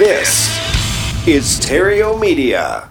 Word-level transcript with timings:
This 0.00 0.48
is 1.28 1.60
Theriault 1.60 2.18
Media. 2.18 2.88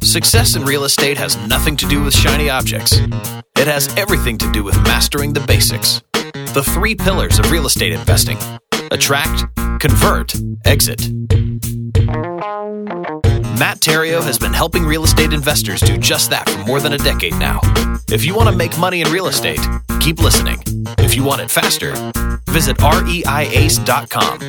Success 0.00 0.54
in 0.54 0.62
real 0.62 0.84
estate 0.84 1.18
has 1.18 1.36
nothing 1.48 1.76
to 1.78 1.88
do 1.88 2.04
with 2.04 2.14
shiny 2.14 2.48
objects. 2.48 2.92
It 2.92 3.66
has 3.66 3.92
everything 3.96 4.38
to 4.38 4.52
do 4.52 4.62
with 4.62 4.76
mastering 4.84 5.32
the 5.32 5.40
basics. 5.40 6.00
The 6.54 6.62
three 6.64 6.94
pillars 6.94 7.40
of 7.40 7.50
real 7.50 7.66
estate 7.66 7.90
investing 7.90 8.38
attract, 8.92 9.46
convert, 9.80 10.32
exit. 10.64 11.10
Matt 13.58 13.80
Theriault 13.80 14.22
has 14.22 14.38
been 14.38 14.52
helping 14.52 14.84
real 14.84 15.02
estate 15.02 15.32
investors 15.32 15.80
do 15.80 15.98
just 15.98 16.30
that 16.30 16.48
for 16.48 16.64
more 16.66 16.78
than 16.78 16.92
a 16.92 16.98
decade 16.98 17.34
now. 17.34 17.58
If 18.12 18.24
you 18.24 18.34
want 18.34 18.48
to 18.48 18.56
make 18.56 18.76
money 18.76 19.02
in 19.02 19.12
real 19.12 19.28
estate, 19.28 19.60
keep 20.00 20.18
listening. 20.18 20.60
If 20.98 21.14
you 21.14 21.22
want 21.22 21.42
it 21.42 21.50
faster, 21.50 21.92
visit 22.50 22.76
reiace.com. 22.78 24.40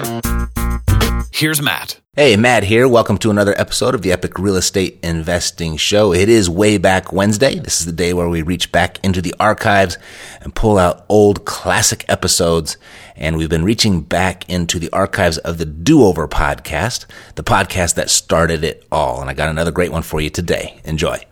Here's 1.31 1.62
Matt. 1.62 2.00
Hey, 2.16 2.36
Matt 2.38 2.64
here. 2.64 2.88
Welcome 2.88 3.20
to 3.20 3.30
another 3.30 3.53
episode 3.59 3.94
of 3.94 4.02
the 4.02 4.12
Epic 4.12 4.40
Real 4.40 4.56
Estate 4.56 4.98
Investing 5.03 5.78
Show. 5.78 6.12
It 6.12 6.28
is 6.28 6.50
way 6.50 6.80
back 6.80 7.14
Wednesday. 7.14 7.59
This 7.59 7.80
is 7.80 7.86
the 7.86 7.92
day 7.92 8.14
where 8.14 8.28
we 8.28 8.42
reach 8.42 8.72
back 8.72 8.98
into 9.06 9.22
the 9.22 9.36
archives 9.40 10.00
and 10.42 10.56
pull 10.56 10.80
out 10.80 11.06
old 11.08 11.46
classic 11.46 12.03
episodes. 12.09 12.78
And 13.16 13.38
we've 13.38 13.48
been 13.48 13.64
reaching 13.64 14.02
back 14.02 14.50
into 14.50 14.80
the 14.80 14.90
archives 14.92 15.38
of 15.38 15.59
the 15.59 15.66
Do 15.66 16.03
Over 16.03 16.28
podcast, 16.28 17.06
the 17.36 17.44
podcast 17.44 17.94
that 17.94 18.09
started 18.09 18.64
it 18.64 18.88
all. 18.92 19.22
And 19.22 19.30
I 19.30 19.36
got 19.36 19.50
another 19.50 19.72
great 19.72 19.92
one 19.92 20.02
for 20.02 20.20
you 20.20 20.31
today. 20.31 20.81
Enjoy. 20.84 21.23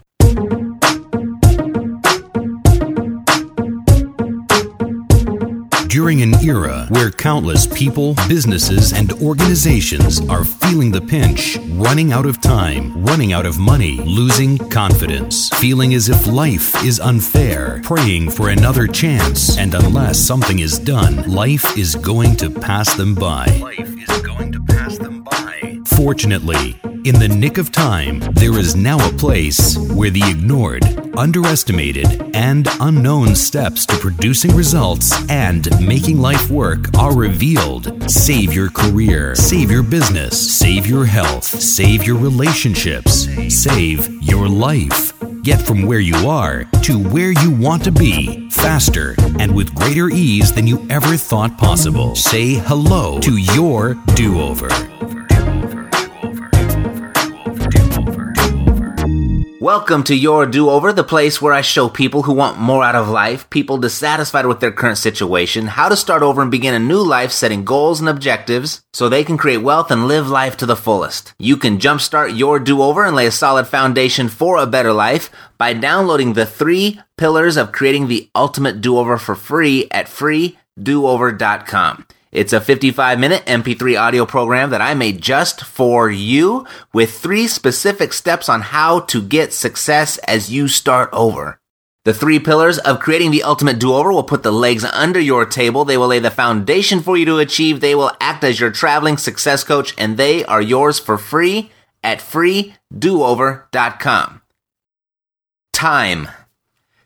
During 5.89 6.21
an 6.21 6.35
era 6.45 6.85
where 6.89 7.09
countless 7.09 7.65
people, 7.65 8.13
businesses, 8.27 8.93
and 8.93 9.11
organizations 9.13 10.21
are 10.29 10.45
feeling 10.45 10.91
the 10.91 11.01
pinch, 11.01 11.57
running 11.69 12.13
out 12.13 12.27
of 12.27 12.39
time, 12.39 13.03
running 13.03 13.33
out 13.33 13.47
of 13.47 13.57
money, 13.57 13.97
losing 14.05 14.59
confidence, 14.69 15.49
feeling 15.49 15.95
as 15.95 16.07
if 16.07 16.27
life 16.27 16.85
is 16.85 16.99
unfair, 16.99 17.81
praying 17.83 18.29
for 18.29 18.49
another 18.49 18.85
chance, 18.85 19.57
and 19.57 19.73
unless 19.73 20.19
something 20.19 20.59
is 20.59 20.77
done, 20.77 21.27
life 21.27 21.75
is 21.75 21.95
going 21.95 22.35
to 22.35 22.51
pass 22.51 22.93
them 22.93 23.15
by. 23.15 23.47
Fortunately, 25.99 26.79
in 27.03 27.19
the 27.19 27.27
nick 27.27 27.57
of 27.57 27.73
time, 27.73 28.21
there 28.31 28.57
is 28.57 28.73
now 28.73 29.05
a 29.05 29.11
place 29.17 29.77
where 29.93 30.09
the 30.09 30.23
ignored, 30.23 30.85
underestimated, 31.17 32.33
and 32.33 32.69
unknown 32.79 33.35
steps 33.35 33.85
to 33.85 33.97
producing 33.97 34.55
results 34.55 35.11
and 35.29 35.67
making 35.85 36.21
life 36.21 36.49
work 36.49 36.97
are 36.97 37.13
revealed. 37.13 38.09
Save 38.09 38.53
your 38.53 38.69
career, 38.69 39.35
save 39.35 39.69
your 39.69 39.83
business, 39.83 40.39
save 40.57 40.87
your 40.87 41.03
health, 41.03 41.43
save 41.43 42.05
your 42.05 42.17
relationships, 42.17 43.27
save 43.53 44.09
your 44.23 44.47
life. 44.47 45.11
Get 45.43 45.61
from 45.61 45.81
where 45.81 45.99
you 45.99 46.15
are 46.29 46.63
to 46.83 46.97
where 47.09 47.33
you 47.33 47.51
want 47.51 47.83
to 47.83 47.91
be 47.91 48.49
faster 48.51 49.15
and 49.37 49.53
with 49.53 49.75
greater 49.75 50.07
ease 50.07 50.53
than 50.53 50.65
you 50.65 50.87
ever 50.89 51.17
thought 51.17 51.57
possible. 51.57 52.15
Say 52.15 52.53
hello 52.53 53.19
to 53.19 53.35
your 53.35 53.95
do 54.15 54.39
over. 54.39 54.69
Welcome 59.69 60.01
to 60.05 60.15
Your 60.15 60.47
Do 60.47 60.71
Over, 60.71 60.91
the 60.91 61.03
place 61.03 61.39
where 61.39 61.53
I 61.53 61.61
show 61.61 61.89
people 61.89 62.23
who 62.23 62.33
want 62.33 62.57
more 62.57 62.83
out 62.83 62.95
of 62.95 63.07
life, 63.07 63.47
people 63.51 63.77
dissatisfied 63.77 64.47
with 64.47 64.61
their 64.61 64.71
current 64.71 64.97
situation, 64.97 65.67
how 65.67 65.89
to 65.89 65.95
start 65.95 66.23
over 66.23 66.41
and 66.41 66.49
begin 66.49 66.73
a 66.73 66.79
new 66.79 67.03
life 67.03 67.31
setting 67.31 67.65
goals 67.65 67.99
and 67.99 68.09
objectives 68.09 68.81
so 68.95 69.07
they 69.07 69.23
can 69.23 69.37
create 69.37 69.57
wealth 69.57 69.91
and 69.91 70.07
live 70.07 70.27
life 70.27 70.57
to 70.57 70.65
the 70.65 70.75
fullest. 70.75 71.35
You 71.37 71.55
can 71.55 71.77
jumpstart 71.77 72.35
your 72.35 72.57
do 72.57 72.81
over 72.81 73.05
and 73.05 73.15
lay 73.15 73.27
a 73.27 73.31
solid 73.31 73.67
foundation 73.67 74.27
for 74.27 74.57
a 74.57 74.65
better 74.65 74.91
life 74.91 75.29
by 75.59 75.73
downloading 75.73 76.33
the 76.33 76.47
three 76.47 76.99
pillars 77.15 77.55
of 77.55 77.71
creating 77.71 78.07
the 78.07 78.27
ultimate 78.33 78.81
do 78.81 78.97
over 78.97 79.19
for 79.19 79.35
free 79.35 79.87
at 79.91 80.07
freedoover.com. 80.07 82.07
It's 82.31 82.53
a 82.53 82.61
55 82.61 83.19
minute 83.19 83.43
MP3 83.47 83.99
audio 83.99 84.23
program 84.23 84.69
that 84.69 84.81
I 84.81 84.93
made 84.93 85.19
just 85.19 85.63
for 85.63 86.11
you 86.11 86.67
with 86.93 87.17
three 87.17 87.47
specific 87.47 88.13
steps 88.13 88.47
on 88.47 88.61
how 88.61 88.99
to 89.01 89.21
get 89.21 89.51
success 89.51 90.19
as 90.19 90.51
you 90.51 90.67
start 90.67 91.09
over. 91.11 91.59
The 92.05 92.13
three 92.13 92.39
pillars 92.39 92.77
of 92.77 92.99
creating 92.99 93.31
the 93.31 93.41
ultimate 93.41 93.79
do-over 93.79 94.11
will 94.11 94.23
put 94.23 94.43
the 94.43 94.51
legs 94.51 94.85
under 94.85 95.19
your 95.19 95.43
table. 95.45 95.85
They 95.85 95.97
will 95.97 96.07
lay 96.07 96.19
the 96.19 96.29
foundation 96.29 97.01
for 97.01 97.17
you 97.17 97.25
to 97.25 97.39
achieve. 97.39 97.81
They 97.81 97.95
will 97.95 98.11
act 98.21 98.43
as 98.43 98.59
your 98.59 98.71
traveling 98.71 99.17
success 99.17 99.63
coach 99.63 99.95
and 99.97 100.15
they 100.15 100.45
are 100.45 100.61
yours 100.61 100.99
for 100.99 101.17
free 101.17 101.71
at 102.03 102.19
freedoover.com. 102.19 104.41
Time. 105.73 106.27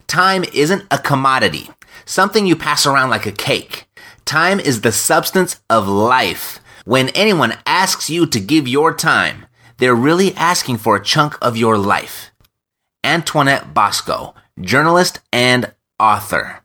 Time 0.08 0.44
isn't 0.54 0.84
a 0.92 0.98
commodity, 0.98 1.70
something 2.06 2.46
you 2.46 2.58
pass 2.58 2.86
around 2.86 3.10
like 3.10 3.26
a 3.26 3.32
cake. 3.32 3.86
Time 4.26 4.60
is 4.60 4.82
the 4.82 4.92
substance 4.92 5.62
of 5.70 5.88
life. 5.88 6.60
When 6.86 7.10
anyone 7.10 7.58
asks 7.66 8.10
you 8.10 8.26
to 8.28 8.40
give 8.40 8.68
your 8.68 8.94
time, 8.94 9.46
they're 9.78 9.96
really 9.96 10.34
asking 10.36 10.78
for 10.78 10.96
a 10.96 11.04
chunk 11.04 11.38
of 11.42 11.58
your 11.58 11.78
life. 11.78 12.32
Antoinette 13.04 13.74
Bosco, 13.74 14.34
journalist 14.60 15.20
and 15.32 15.74
author. 16.00 16.64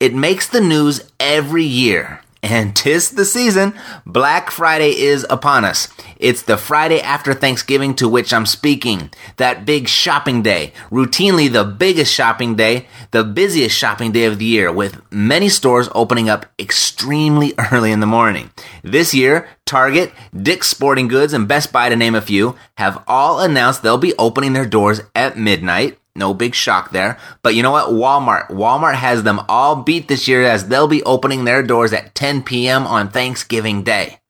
It 0.00 0.14
makes 0.14 0.48
the 0.48 0.60
news 0.60 1.12
every 1.20 1.64
year. 1.64 2.22
And 2.42 2.74
tis 2.74 3.10
the 3.10 3.26
season. 3.26 3.74
Black 4.06 4.50
Friday 4.50 4.98
is 4.98 5.26
upon 5.28 5.64
us. 5.64 5.88
It's 6.16 6.42
the 6.42 6.56
Friday 6.56 7.00
after 7.00 7.34
Thanksgiving 7.34 7.94
to 7.96 8.08
which 8.08 8.32
I'm 8.32 8.46
speaking. 8.46 9.10
That 9.36 9.66
big 9.66 9.88
shopping 9.88 10.42
day. 10.42 10.72
Routinely 10.90 11.52
the 11.52 11.64
biggest 11.64 12.14
shopping 12.14 12.56
day, 12.56 12.86
the 13.10 13.24
busiest 13.24 13.76
shopping 13.76 14.12
day 14.12 14.24
of 14.24 14.38
the 14.38 14.46
year, 14.46 14.72
with 14.72 15.02
many 15.12 15.50
stores 15.50 15.90
opening 15.94 16.30
up 16.30 16.46
extremely 16.58 17.52
early 17.72 17.92
in 17.92 18.00
the 18.00 18.06
morning. 18.06 18.50
This 18.82 19.12
year, 19.12 19.46
Target, 19.66 20.12
Dick's 20.34 20.68
Sporting 20.68 21.08
Goods, 21.08 21.32
and 21.32 21.46
Best 21.46 21.72
Buy, 21.72 21.90
to 21.90 21.96
name 21.96 22.14
a 22.14 22.22
few, 22.22 22.56
have 22.76 23.04
all 23.06 23.40
announced 23.40 23.82
they'll 23.82 23.98
be 23.98 24.14
opening 24.18 24.54
their 24.54 24.66
doors 24.66 25.02
at 25.14 25.38
midnight. 25.38 25.99
No 26.16 26.34
big 26.34 26.54
shock 26.54 26.90
there. 26.90 27.18
But 27.42 27.54
you 27.54 27.62
know 27.62 27.70
what? 27.70 27.90
Walmart. 27.90 28.48
Walmart 28.48 28.94
has 28.94 29.22
them 29.22 29.40
all 29.48 29.76
beat 29.76 30.08
this 30.08 30.26
year 30.26 30.42
as 30.42 30.68
they'll 30.68 30.88
be 30.88 31.02
opening 31.04 31.44
their 31.44 31.62
doors 31.62 31.92
at 31.92 32.14
10 32.14 32.42
p.m. 32.42 32.86
on 32.86 33.08
Thanksgiving 33.08 33.82
Day. 33.82 34.20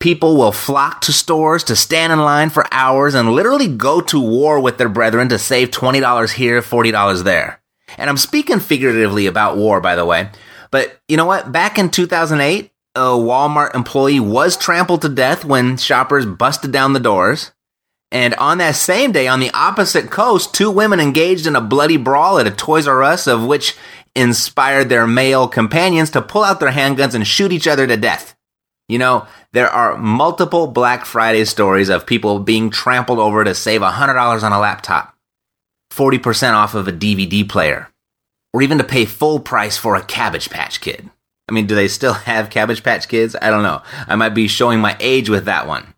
People 0.00 0.36
will 0.36 0.52
flock 0.52 1.00
to 1.02 1.12
stores 1.12 1.62
to 1.64 1.76
stand 1.76 2.12
in 2.12 2.18
line 2.18 2.50
for 2.50 2.66
hours 2.72 3.14
and 3.14 3.32
literally 3.32 3.68
go 3.68 4.00
to 4.00 4.20
war 4.20 4.58
with 4.58 4.76
their 4.76 4.88
brethren 4.88 5.28
to 5.28 5.38
save 5.38 5.70
$20 5.70 6.32
here, 6.32 6.60
$40 6.60 7.22
there. 7.22 7.60
And 7.98 8.10
I'm 8.10 8.16
speaking 8.16 8.58
figuratively 8.58 9.26
about 9.26 9.56
war, 9.56 9.80
by 9.80 9.94
the 9.94 10.04
way. 10.04 10.30
But 10.72 10.98
you 11.06 11.16
know 11.16 11.26
what? 11.26 11.52
Back 11.52 11.78
in 11.78 11.90
2008, 11.90 12.72
a 12.94 13.00
Walmart 13.00 13.74
employee 13.74 14.18
was 14.18 14.56
trampled 14.56 15.02
to 15.02 15.08
death 15.08 15.44
when 15.44 15.76
shoppers 15.76 16.26
busted 16.26 16.72
down 16.72 16.94
the 16.94 17.00
doors. 17.00 17.52
And 18.12 18.34
on 18.34 18.58
that 18.58 18.76
same 18.76 19.10
day, 19.10 19.26
on 19.26 19.40
the 19.40 19.50
opposite 19.54 20.10
coast, 20.10 20.54
two 20.54 20.70
women 20.70 21.00
engaged 21.00 21.46
in 21.46 21.56
a 21.56 21.62
bloody 21.62 21.96
brawl 21.96 22.38
at 22.38 22.46
a 22.46 22.50
Toys 22.50 22.86
R 22.86 23.02
Us, 23.02 23.26
of 23.26 23.42
which 23.42 23.74
inspired 24.14 24.90
their 24.90 25.06
male 25.06 25.48
companions 25.48 26.10
to 26.10 26.20
pull 26.20 26.44
out 26.44 26.60
their 26.60 26.72
handguns 26.72 27.14
and 27.14 27.26
shoot 27.26 27.52
each 27.52 27.66
other 27.66 27.86
to 27.86 27.96
death. 27.96 28.36
You 28.86 28.98
know, 28.98 29.26
there 29.52 29.70
are 29.70 29.96
multiple 29.96 30.66
Black 30.66 31.06
Friday 31.06 31.46
stories 31.46 31.88
of 31.88 32.04
people 32.04 32.38
being 32.38 32.68
trampled 32.68 33.18
over 33.18 33.44
to 33.44 33.54
save 33.54 33.80
$100 33.80 34.42
on 34.42 34.52
a 34.52 34.60
laptop, 34.60 35.16
40% 35.90 36.52
off 36.52 36.74
of 36.74 36.86
a 36.86 36.92
DVD 36.92 37.48
player, 37.48 37.88
or 38.52 38.60
even 38.60 38.76
to 38.76 38.84
pay 38.84 39.06
full 39.06 39.40
price 39.40 39.78
for 39.78 39.96
a 39.96 40.04
Cabbage 40.04 40.50
Patch 40.50 40.82
Kid. 40.82 41.08
I 41.48 41.52
mean, 41.52 41.66
do 41.66 41.74
they 41.74 41.88
still 41.88 42.12
have 42.12 42.50
Cabbage 42.50 42.82
Patch 42.82 43.08
Kids? 43.08 43.34
I 43.40 43.48
don't 43.48 43.62
know. 43.62 43.80
I 44.06 44.16
might 44.16 44.34
be 44.34 44.48
showing 44.48 44.80
my 44.80 44.98
age 45.00 45.30
with 45.30 45.46
that 45.46 45.66
one 45.66 45.91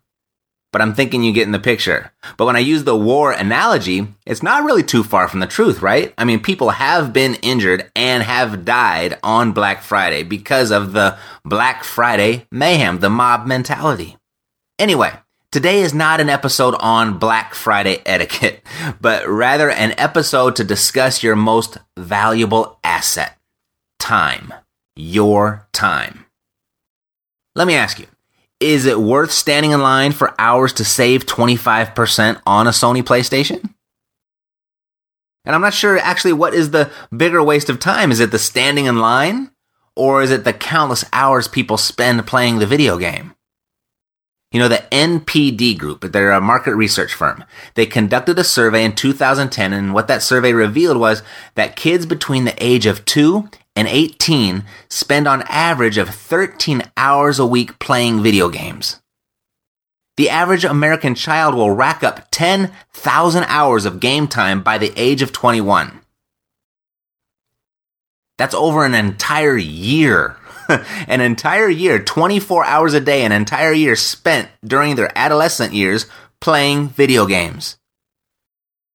but 0.75 0.81
I'm 0.81 0.93
thinking 0.93 1.23
you 1.23 1.31
get 1.31 1.45
in 1.45 1.53
the 1.53 1.59
picture. 1.59 2.11
But 2.35 2.47
when 2.47 2.57
I 2.57 2.59
use 2.59 2.83
the 2.83 2.97
war 2.97 3.31
analogy, 3.31 4.09
it's 4.25 4.43
not 4.43 4.65
really 4.65 4.83
too 4.83 5.05
far 5.05 5.29
from 5.29 5.39
the 5.39 5.47
truth, 5.47 5.81
right? 5.81 6.13
I 6.17 6.25
mean, 6.25 6.41
people 6.41 6.71
have 6.71 7.13
been 7.13 7.35
injured 7.35 7.89
and 7.95 8.21
have 8.21 8.65
died 8.65 9.17
on 9.23 9.53
Black 9.53 9.83
Friday 9.83 10.23
because 10.23 10.71
of 10.71 10.91
the 10.91 11.17
Black 11.45 11.85
Friday 11.85 12.45
mayhem, 12.51 12.99
the 12.99 13.09
mob 13.09 13.47
mentality. 13.47 14.17
Anyway, 14.77 15.13
today 15.49 15.79
is 15.79 15.93
not 15.93 16.19
an 16.19 16.27
episode 16.27 16.75
on 16.81 17.19
Black 17.19 17.53
Friday 17.53 18.01
etiquette, 18.05 18.61
but 18.99 19.25
rather 19.29 19.69
an 19.69 19.97
episode 19.97 20.57
to 20.57 20.65
discuss 20.65 21.23
your 21.23 21.37
most 21.37 21.77
valuable 21.95 22.81
asset 22.83 23.37
time. 23.97 24.53
Your 24.97 25.69
time. 25.71 26.25
Let 27.55 27.65
me 27.65 27.75
ask 27.75 27.97
you 27.97 28.07
is 28.59 28.85
it 28.85 28.99
worth 28.99 29.31
standing 29.31 29.71
in 29.71 29.81
line 29.81 30.11
for 30.11 30.33
hours 30.39 30.73
to 30.73 30.85
save 30.85 31.25
25% 31.25 32.41
on 32.45 32.67
a 32.67 32.71
Sony 32.71 33.03
PlayStation? 33.03 33.73
And 35.45 35.53
I'm 35.53 35.61
not 35.61 35.73
sure 35.73 35.97
actually 35.97 36.33
what 36.33 36.53
is 36.53 36.71
the 36.71 36.89
bigger 37.15 37.43
waste 37.43 37.69
of 37.69 37.79
time. 37.79 38.11
Is 38.11 38.19
it 38.19 38.31
the 38.31 38.39
standing 38.39 38.85
in 38.85 38.99
line? 38.99 39.51
Or 39.95 40.21
is 40.21 40.31
it 40.31 40.43
the 40.43 40.53
countless 40.53 41.05
hours 41.13 41.47
people 41.47 41.77
spend 41.77 42.27
playing 42.27 42.59
the 42.59 42.65
video 42.65 42.97
game? 42.97 43.33
You 44.51 44.59
know, 44.59 44.67
the 44.67 44.85
NPD 44.91 45.77
Group, 45.77 46.11
they're 46.11 46.31
a 46.31 46.39
market 46.39 46.75
research 46.75 47.13
firm. 47.13 47.43
They 47.73 47.85
conducted 47.85 48.39
a 48.39 48.43
survey 48.43 48.85
in 48.85 48.95
2010, 48.95 49.73
and 49.73 49.93
what 49.93 50.07
that 50.07 50.21
survey 50.21 50.53
revealed 50.53 50.97
was 50.97 51.23
that 51.55 51.75
kids 51.75 52.05
between 52.05 52.45
the 52.45 52.63
age 52.63 52.85
of 52.85 53.03
2 53.05 53.49
and 53.75 53.87
18 53.87 54.63
spend 54.89 55.27
on 55.27 55.43
average 55.43 55.97
of 55.97 56.09
13 56.09 56.83
hours 56.95 57.39
a 57.39 57.45
week 57.45 57.77
playing 57.79 58.23
video 58.23 58.49
games. 58.49 59.01
The 60.17 60.29
average 60.29 60.63
American 60.63 61.13
child 61.13 61.55
will 61.55 61.71
rack 61.71 62.01
up 62.01 62.29
10,000 62.31 63.43
hours 63.43 63.85
of 63.85 63.99
game 63.99 64.27
time 64.27 64.63
by 64.63 64.77
the 64.77 64.93
age 64.95 65.21
of 65.21 65.33
21. 65.33 65.99
That's 68.37 68.55
over 68.55 68.85
an 68.85 68.93
entire 68.93 69.57
year. 69.57 70.37
an 71.07 71.21
entire 71.21 71.69
year, 71.69 71.99
24 71.99 72.65
hours 72.65 72.93
a 72.93 72.99
day, 72.99 73.23
an 73.23 73.31
entire 73.31 73.73
year 73.73 73.95
spent 73.95 74.49
during 74.63 74.95
their 74.95 75.15
adolescent 75.17 75.73
years 75.73 76.05
playing 76.39 76.89
video 76.89 77.25
games. 77.25 77.77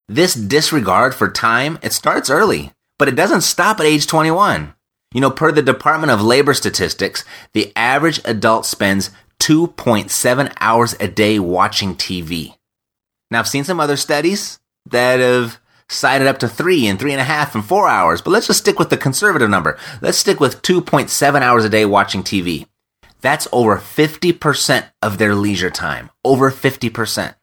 This 0.08 0.34
disregard 0.34 1.14
for 1.14 1.30
time, 1.30 1.78
it 1.82 1.92
starts 1.92 2.30
early 2.30 2.72
but 3.00 3.08
it 3.08 3.16
doesn't 3.16 3.40
stop 3.40 3.80
at 3.80 3.86
age 3.86 4.06
21. 4.06 4.74
You 5.14 5.22
know, 5.22 5.30
per 5.30 5.50
the 5.52 5.62
Department 5.62 6.10
of 6.10 6.20
Labor 6.20 6.52
statistics, 6.52 7.24
the 7.54 7.72
average 7.74 8.20
adult 8.26 8.66
spends 8.66 9.08
2.7 9.38 10.54
hours 10.60 10.94
a 11.00 11.08
day 11.08 11.38
watching 11.38 11.94
TV. 11.94 12.56
Now, 13.30 13.38
I've 13.38 13.48
seen 13.48 13.64
some 13.64 13.80
other 13.80 13.96
studies 13.96 14.60
that 14.84 15.18
have 15.18 15.58
cited 15.88 16.26
up 16.26 16.40
to 16.40 16.48
three 16.48 16.86
and 16.86 16.98
three 16.98 17.12
and 17.12 17.22
a 17.22 17.24
half 17.24 17.54
and 17.54 17.64
four 17.64 17.88
hours, 17.88 18.20
but 18.20 18.32
let's 18.32 18.48
just 18.48 18.58
stick 18.58 18.78
with 18.78 18.90
the 18.90 18.98
conservative 18.98 19.48
number. 19.48 19.78
Let's 20.02 20.18
stick 20.18 20.38
with 20.38 20.60
2.7 20.60 21.40
hours 21.40 21.64
a 21.64 21.70
day 21.70 21.86
watching 21.86 22.22
TV. 22.22 22.66
That's 23.22 23.48
over 23.50 23.78
50% 23.78 24.90
of 25.00 25.16
their 25.16 25.34
leisure 25.34 25.70
time. 25.70 26.10
Over 26.22 26.50
50%. 26.50 27.34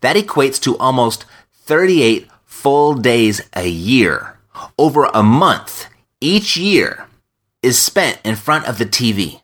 That 0.00 0.16
equates 0.16 0.58
to 0.62 0.78
almost 0.78 1.26
38 1.52 2.26
full 2.46 2.94
days 2.94 3.42
a 3.54 3.68
year 3.68 4.33
over 4.78 5.04
a 5.12 5.22
month 5.22 5.88
each 6.20 6.56
year 6.56 7.06
is 7.62 7.78
spent 7.78 8.20
in 8.24 8.36
front 8.36 8.66
of 8.66 8.78
the 8.78 8.86
TV. 8.86 9.40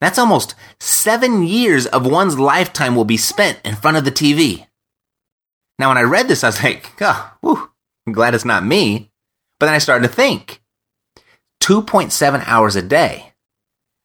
That's 0.00 0.18
almost 0.18 0.54
seven 0.78 1.42
years 1.42 1.86
of 1.86 2.06
one's 2.06 2.38
lifetime 2.38 2.96
will 2.96 3.04
be 3.04 3.16
spent 3.16 3.60
in 3.64 3.76
front 3.76 3.96
of 3.96 4.04
the 4.04 4.12
TV. 4.12 4.66
Now, 5.78 5.88
when 5.88 5.98
I 5.98 6.02
read 6.02 6.28
this, 6.28 6.44
I 6.44 6.48
was 6.48 6.62
like, 6.62 6.92
oh, 7.00 7.32
whew, 7.40 7.70
I'm 8.06 8.12
glad 8.12 8.34
it's 8.34 8.44
not 8.44 8.64
me. 8.64 9.10
But 9.58 9.66
then 9.66 9.74
I 9.74 9.78
started 9.78 10.08
to 10.08 10.14
think 10.14 10.62
2.7 11.62 12.42
hours 12.46 12.76
a 12.76 12.82
day. 12.82 13.32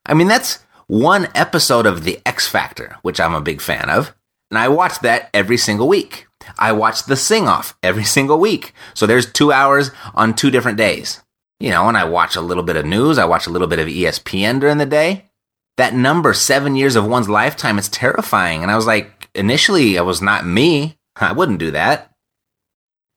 I 0.06 0.14
mean, 0.14 0.28
that's 0.28 0.60
one 0.88 1.30
episode 1.34 1.86
of 1.86 2.04
The 2.04 2.20
X 2.26 2.48
Factor, 2.48 2.98
which 3.02 3.20
I'm 3.20 3.34
a 3.34 3.42
big 3.42 3.62
fan 3.62 3.90
of. 3.90 4.14
And 4.51 4.57
I 4.57 4.68
watch 4.68 5.00
that 5.00 5.30
every 5.33 5.57
single 5.57 5.88
week. 5.88 6.27
I 6.57 6.71
watch 6.71 7.06
the 7.06 7.15
sing 7.15 7.47
off 7.47 7.77
every 7.81 8.03
single 8.15 8.39
week. 8.39 8.74
So 8.94 9.06
there's 9.06 9.31
two 9.31 9.51
hours 9.51 9.92
on 10.13 10.33
two 10.33 10.51
different 10.51 10.77
days. 10.77 11.21
You 11.59 11.69
know, 11.69 11.88
and 11.88 11.97
I 11.97 12.03
watch 12.03 12.36
a 12.36 12.42
little 12.42 12.63
bit 12.63 12.75
of 12.75 12.86
news, 12.86 13.18
I 13.18 13.25
watch 13.25 13.47
a 13.47 13.50
little 13.50 13.68
bit 13.68 13.80
of 13.80 13.88
ESPN 13.88 14.59
during 14.59 14.77
the 14.77 14.86
day. 14.86 15.30
That 15.77 15.94
number, 15.94 16.33
seven 16.33 16.75
years 16.75 16.95
of 16.95 17.07
one's 17.07 17.30
lifetime, 17.30 17.77
is 17.77 17.89
terrifying. 17.89 18.62
And 18.62 18.71
I 18.71 18.75
was 18.75 18.86
like, 18.86 19.30
initially, 19.33 19.95
it 19.95 20.06
was 20.06 20.21
not 20.21 20.45
me. 20.45 20.98
I 21.15 21.31
wouldn't 21.31 21.59
do 21.59 21.71
that. 21.71 22.12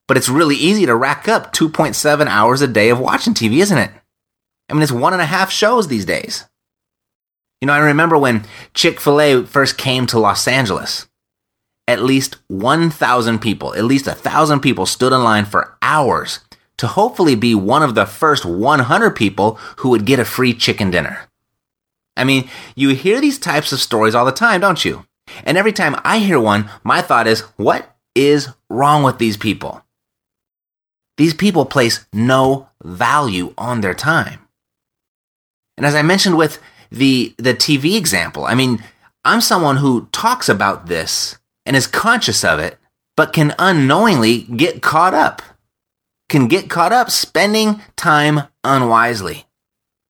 But 0.07 0.17
it's 0.17 0.29
really 0.29 0.57
easy 0.57 0.87
to 0.87 0.97
rack 0.97 1.29
up 1.29 1.53
2.7 1.53 2.27
hours 2.27 2.63
a 2.63 2.67
day 2.67 2.89
of 2.89 2.99
watching 2.99 3.35
TV, 3.35 3.59
isn't 3.59 3.77
it? 3.77 3.91
I 4.69 4.73
mean, 4.73 4.83
it's 4.83 4.93
one 4.93 5.13
and 5.13 5.23
a 5.23 5.27
half 5.27 5.51
shows 5.51 5.89
these 5.89 6.05
days. 6.05 6.45
You 7.61 7.67
know, 7.67 7.73
I 7.73 7.79
remember 7.79 8.17
when 8.17 8.45
Chick 8.73 9.01
fil 9.01 9.21
A 9.21 9.45
first 9.45 9.77
came 9.77 10.07
to 10.07 10.19
Los 10.19 10.47
Angeles 10.47 11.08
at 11.89 12.03
least 12.03 12.37
1,000 12.49 13.39
people, 13.41 13.75
at 13.75 13.85
least 13.85 14.07
1,000 14.07 14.61
people 14.61 14.85
stood 14.85 15.13
in 15.13 15.25
line 15.25 15.47
for 15.47 15.77
hours 15.81 16.41
to 16.77 16.87
hopefully 16.87 17.35
be 17.35 17.55
one 17.55 17.83
of 17.83 17.95
the 17.95 18.05
first 18.05 18.45
100 18.45 19.17
people 19.17 19.55
who 19.79 19.89
would 19.89 20.05
get 20.05 20.21
a 20.21 20.25
free 20.25 20.53
chicken 20.53 20.91
dinner. 20.91 21.27
I 22.15 22.25
mean, 22.25 22.49
you 22.77 22.91
hear 22.91 23.21
these 23.21 23.39
types 23.39 23.73
of 23.73 23.81
stories 23.81 24.15
all 24.15 24.27
the 24.27 24.33
time, 24.33 24.61
don't 24.61 24.85
you? 24.85 25.07
And 25.45 25.57
every 25.57 25.73
time 25.73 25.97
I 26.05 26.19
hear 26.19 26.39
one, 26.39 26.71
my 26.85 27.01
thought 27.01 27.27
is, 27.27 27.41
what 27.57 27.97
is 28.15 28.49
wrong 28.69 29.03
with 29.03 29.19
these 29.19 29.37
people? 29.37 29.83
These 31.17 31.35
people 31.35 31.65
place 31.65 32.07
no 32.13 32.69
value 32.85 33.55
on 33.57 33.81
their 33.81 33.95
time. 33.95 34.41
And 35.77 35.87
as 35.87 35.95
I 35.95 36.03
mentioned 36.03 36.37
with 36.37 36.61
the, 36.91 37.35
the 37.39 37.55
TV 37.55 37.97
example, 37.97 38.45
I 38.45 38.55
mean, 38.55 38.83
I'm 39.25 39.41
someone 39.41 39.79
who 39.79 40.09
talks 40.13 40.49
about 40.49 40.87
this 40.87 41.38
and 41.69 41.77
is 41.77 41.87
conscious 41.87 42.43
of 42.45 42.59
it, 42.59 42.79
but 43.15 43.35
can 43.35 43.55
unknowingly 43.59 44.43
get 44.43 44.81
caught 44.81 45.13
up. 45.13 45.43
Can 46.31 46.49
get 46.49 46.71
caught 46.71 46.93
up 46.93 47.11
spending 47.11 47.83
time 47.95 48.49
unwisely. 48.65 49.45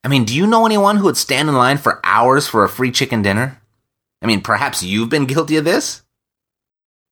I 0.05 0.09
mean, 0.09 0.25
do 0.25 0.35
you 0.35 0.47
know 0.47 0.65
anyone 0.65 0.97
who 0.97 1.05
would 1.05 1.17
stand 1.17 1.49
in 1.49 1.57
line 1.57 1.77
for 1.77 2.01
hours 2.05 2.47
for 2.47 2.63
a 2.63 2.69
free 2.69 2.93
chicken 2.93 3.23
dinner? 3.23 3.61
I 4.23 4.27
mean, 4.27 4.41
perhaps 4.41 4.85
you've 4.85 5.11
been 5.11 5.27
guilty 5.27 5.57
of 5.57 5.65
this? 5.65 6.03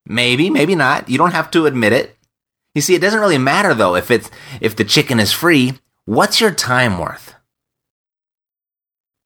Maybe, 0.06 0.48
maybe 0.48 0.76
not. 0.76 1.08
You 1.08 1.18
don't 1.18 1.32
have 1.32 1.50
to 1.50 1.66
admit 1.66 1.92
it. 1.92 2.16
You 2.76 2.82
see, 2.82 2.94
it 2.94 3.00
doesn't 3.00 3.20
really 3.20 3.38
matter 3.38 3.74
though 3.74 3.96
if 3.96 4.10
it's 4.12 4.30
if 4.60 4.76
the 4.76 4.84
chicken 4.84 5.18
is 5.18 5.32
free. 5.32 5.74
What's 6.04 6.40
your 6.40 6.52
time 6.52 6.98
worth? 6.98 7.34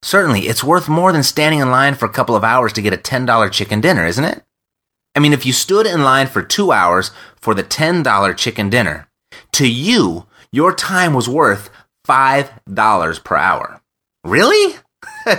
Certainly, 0.03 0.47
it's 0.47 0.65
worth 0.65 0.89
more 0.89 1.13
than 1.13 1.23
standing 1.23 1.61
in 1.61 1.71
line 1.71 1.95
for 1.95 2.07
a 2.07 2.13
couple 2.13 2.35
of 2.35 2.43
hours 2.43 2.73
to 2.73 2.83
get 2.83 2.95
a 2.95 2.97
$10 2.97 3.53
chicken 3.53 3.83
dinner, 3.83 4.07
isn't 4.07 4.25
it? 4.25 4.43
I 5.15 5.19
mean, 5.21 5.33
if 5.33 5.45
you 5.45 5.53
stood 5.53 5.87
in 5.87 6.03
line 6.05 6.29
for 6.29 6.43
two 6.43 6.73
hours 6.73 7.11
for 7.37 7.55
the 7.55 7.65
$10 7.65 8.37
chicken 8.37 8.71
dinner, 8.71 9.09
to 9.53 9.69
you, 9.69 10.27
your 10.53 10.75
time 10.75 11.15
was 11.15 11.29
worth 11.29 11.71
$5 12.07 13.25
per 13.25 13.37
hour. 13.37 13.81
Really? 14.25 14.77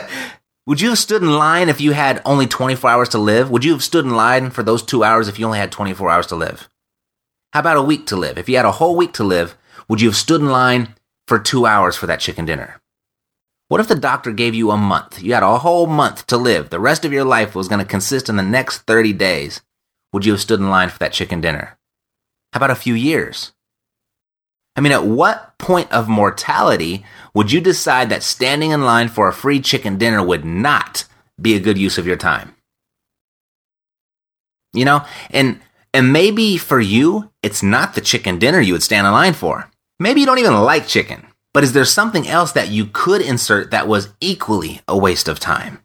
Would 0.68 0.82
you 0.82 0.90
have 0.90 1.00
stood 1.00 1.22
in 1.22 1.32
line 1.32 1.70
if 1.70 1.82
you 1.82 1.92
had 1.94 2.22
only 2.26 2.48
24 2.48 2.90
hours 2.90 3.10
to 3.10 3.18
live? 3.18 3.50
Would 3.50 3.64
you 3.64 3.72
have 3.72 3.84
stood 3.84 4.06
in 4.06 4.12
line 4.12 4.52
for 4.52 4.64
those 4.64 4.84
two 4.84 5.04
hours 5.04 5.28
if 5.28 5.40
you 5.40 5.46
only 5.46 5.60
had 5.60 5.72
24 5.72 6.10
hours 6.10 6.28
to 6.28 6.36
live? 6.36 6.70
How 7.54 7.62
about 7.62 7.78
a 7.78 7.82
week 7.82 8.06
to 8.08 8.16
live? 8.16 8.38
If 8.38 8.48
you 8.48 8.58
had 8.58 8.66
a 8.66 8.74
whole 8.74 8.96
week 8.96 9.14
to 9.14 9.24
live, 9.24 9.56
would 9.88 10.02
you 10.02 10.10
have 10.10 10.16
stood 10.16 10.42
in 10.42 10.50
line 10.50 10.96
for 11.28 11.40
two 11.40 11.66
hours 11.66 11.96
for 11.96 12.08
that 12.08 12.20
chicken 12.20 12.46
dinner? 12.46 12.81
What 13.72 13.80
if 13.80 13.88
the 13.88 13.96
doctor 13.96 14.34
gave 14.34 14.54
you 14.54 14.70
a 14.70 14.76
month? 14.76 15.24
You 15.24 15.34
had 15.34 15.44
a 15.44 15.60
whole 15.60 15.88
month 15.88 16.28
to 16.28 16.36
live. 16.36 16.72
The 16.72 16.80
rest 16.82 17.06
of 17.06 17.14
your 17.14 17.24
life 17.24 17.56
was 17.56 17.70
going 17.70 17.80
to 17.80 17.86
consist 17.86 18.28
in 18.28 18.36
the 18.36 18.44
next 18.44 18.80
30 18.80 19.14
days. 19.14 19.62
Would 20.12 20.26
you 20.26 20.34
have 20.34 20.42
stood 20.42 20.60
in 20.60 20.70
line 20.70 20.90
for 20.90 21.00
that 21.00 21.14
chicken 21.14 21.40
dinner? 21.40 21.78
How 22.52 22.58
about 22.58 22.72
a 22.72 22.76
few 22.76 22.94
years? 22.94 23.54
I 24.76 24.82
mean, 24.82 24.92
at 24.92 25.06
what 25.06 25.58
point 25.58 25.90
of 25.90 26.10
mortality 26.10 27.06
would 27.34 27.54
you 27.54 27.62
decide 27.62 28.10
that 28.10 28.24
standing 28.24 28.72
in 28.72 28.84
line 28.84 29.08
for 29.08 29.30
a 29.30 29.34
free 29.34 29.62
chicken 29.62 29.98
dinner 29.98 30.22
would 30.22 30.44
not 30.44 31.06
be 31.40 31.56
a 31.56 31.62
good 31.62 31.78
use 31.78 31.98
of 31.98 32.06
your 32.06 32.18
time? 32.18 32.54
You 34.74 34.84
know, 34.84 35.06
and, 35.30 35.62
and 35.94 36.12
maybe 36.12 36.58
for 36.58 36.82
you, 36.82 37.32
it's 37.42 37.64
not 37.64 37.94
the 37.94 38.02
chicken 38.02 38.38
dinner 38.38 38.60
you 38.60 38.74
would 38.74 38.84
stand 38.84 39.08
in 39.08 39.14
line 39.14 39.34
for. 39.34 39.72
Maybe 39.98 40.20
you 40.20 40.26
don't 40.26 40.40
even 40.40 40.60
like 40.60 40.88
chicken. 40.88 41.26
But 41.54 41.64
is 41.64 41.74
there 41.74 41.86
something 41.86 42.28
else 42.28 42.54
that 42.54 42.70
you 42.70 42.86
could 42.86 43.22
insert 43.22 43.72
that 43.72 43.88
was 43.88 44.10
equally 44.22 44.82
a 44.88 44.98
waste 44.98 45.28
of 45.28 45.40
time? 45.40 45.84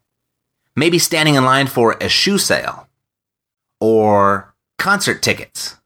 Maybe 0.76 0.98
standing 0.98 1.34
in 1.34 1.44
line 1.44 1.66
for 1.66 1.96
a 2.00 2.08
shoe 2.08 2.38
sale 2.38 2.88
or 3.80 4.54
concert 4.78 5.22
tickets. 5.22 5.76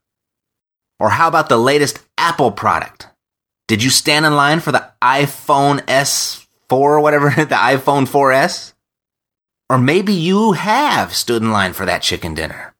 Or 0.99 1.09
how 1.09 1.27
about 1.27 1.49
the 1.49 1.57
latest 1.57 1.99
Apple 2.17 2.51
product? 2.51 3.07
Did 3.67 3.81
you 3.81 3.89
stand 3.89 4.25
in 4.25 4.35
line 4.35 4.59
for 4.59 4.71
the 4.71 4.91
iPhone 5.01 5.79
S4 5.85 6.45
or 6.71 6.99
whatever, 6.99 7.29
the 7.35 7.55
iPhone 7.55 8.07
4S? 8.07 8.73
Or 9.69 9.77
maybe 9.77 10.13
you 10.13 10.51
have 10.51 11.15
stood 11.15 11.41
in 11.41 11.51
line 11.51 11.73
for 11.73 11.85
that 11.85 12.01
chicken 12.01 12.33
dinner. 12.33 12.75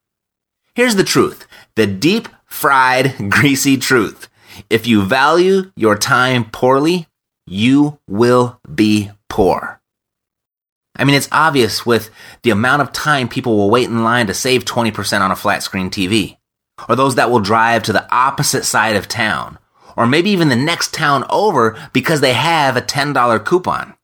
Here's 0.74 0.96
the 0.96 1.04
truth. 1.04 1.46
The 1.74 1.86
deep 1.86 2.28
fried, 2.44 3.14
greasy 3.30 3.76
truth. 3.76 4.28
If 4.70 4.86
you 4.86 5.04
value 5.04 5.72
your 5.76 5.96
time 5.96 6.50
poorly, 6.50 7.06
you 7.46 7.98
will 8.08 8.60
be 8.72 9.10
poor. 9.28 9.80
I 10.96 11.04
mean, 11.04 11.14
it's 11.14 11.28
obvious 11.32 11.86
with 11.86 12.10
the 12.42 12.50
amount 12.50 12.82
of 12.82 12.92
time 12.92 13.28
people 13.28 13.56
will 13.56 13.70
wait 13.70 13.88
in 13.88 14.04
line 14.04 14.26
to 14.26 14.34
save 14.34 14.64
20% 14.64 15.20
on 15.20 15.30
a 15.30 15.36
flat 15.36 15.62
screen 15.62 15.90
TV, 15.90 16.36
or 16.88 16.96
those 16.96 17.14
that 17.14 17.30
will 17.30 17.40
drive 17.40 17.82
to 17.84 17.92
the 17.92 18.06
opposite 18.14 18.64
side 18.64 18.96
of 18.96 19.08
town, 19.08 19.58
or 19.96 20.06
maybe 20.06 20.30
even 20.30 20.48
the 20.48 20.56
next 20.56 20.92
town 20.92 21.24
over 21.30 21.78
because 21.92 22.20
they 22.20 22.34
have 22.34 22.76
a 22.76 22.82
$10 22.82 23.44
coupon. 23.44 23.94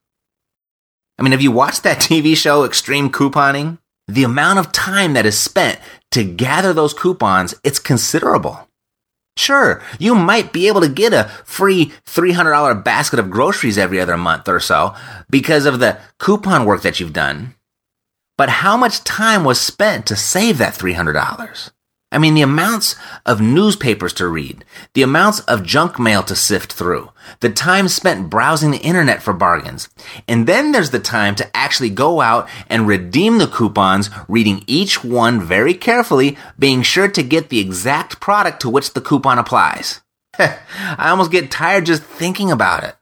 I 1.19 1.23
mean, 1.23 1.33
have 1.33 1.43
you 1.43 1.51
watched 1.51 1.83
that 1.83 1.99
TV 1.99 2.37
show, 2.37 2.65
Extreme 2.65 3.11
Couponing? 3.11 3.79
The 4.07 4.25
amount 4.25 4.59
of 4.59 4.73
time 4.73 5.13
that 5.15 5.27
is 5.27 5.39
spent 5.39 5.79
to 6.13 6.25
gather 6.25 6.73
those 6.73 6.95
coupons, 6.95 7.55
it's 7.63 7.79
considerable. 7.79 8.68
Sure, 9.39 9.81
you 10.01 10.17
might 10.17 10.53
be 10.53 10.67
able 10.67 10.81
to 10.81 10.89
get 10.89 11.13
a 11.13 11.31
free 11.45 11.93
$300 12.07 12.83
basket 12.83 13.21
of 13.21 13.31
groceries 13.31 13.79
every 13.79 14.01
other 14.01 14.17
month 14.17 14.49
or 14.49 14.59
so 14.59 14.97
because 15.31 15.65
of 15.65 15.79
the 15.79 15.97
coupon 16.19 16.65
work 16.65 16.83
that 16.83 16.99
you've 16.99 17.13
done. 17.13 17.55
But 18.37 18.49
how 18.49 18.77
much 18.77 19.05
time 19.05 19.45
was 19.45 19.61
spent 19.61 20.07
to 20.07 20.17
save 20.17 20.59
that 20.59 20.75
$300? 20.75 21.71
I 22.11 22.17
mean, 22.17 22.33
the 22.33 22.43
amounts 22.43 22.97
of 23.27 23.43
newspapers 23.43 24.15
to 24.15 24.29
read, 24.29 24.65
the 24.95 25.03
amounts 25.03 25.41
of 25.41 25.63
junk 25.63 25.99
mail 25.99 26.23
to 26.23 26.35
sift 26.35 26.73
through, 26.73 27.11
the 27.41 27.51
time 27.51 27.87
spent 27.87 28.31
browsing 28.31 28.71
the 28.71 28.79
internet 28.79 29.23
for 29.23 29.35
bargains. 29.35 29.91
And 30.27 30.47
then 30.47 30.73
there's 30.73 30.91
the 30.91 31.01
time 31.01 31.35
to 31.35 31.57
actually 31.57 31.91
go 31.91 32.23
out 32.23 32.49
and 32.71 32.87
redeem 32.87 33.37
the 33.37 33.47
coupons, 33.47 34.09
reading 34.27 34.65
each 34.67 35.05
one 35.05 35.43
very 35.43 35.75
carefully, 35.75 36.39
being 36.59 36.81
sure 36.81 37.09
to 37.09 37.23
get 37.23 37.51
the 37.51 37.61
exact 37.61 38.21
product 38.21 38.61
to 38.63 38.71
which 38.71 38.95
the 38.95 39.03
coupon 39.03 39.39
applies. 39.39 40.01
I 40.39 41.11
almost 41.11 41.31
get 41.31 41.51
tired 41.51 41.85
just 41.85 42.03
thinking 42.03 42.51
about 42.51 42.85
it. 42.85 42.97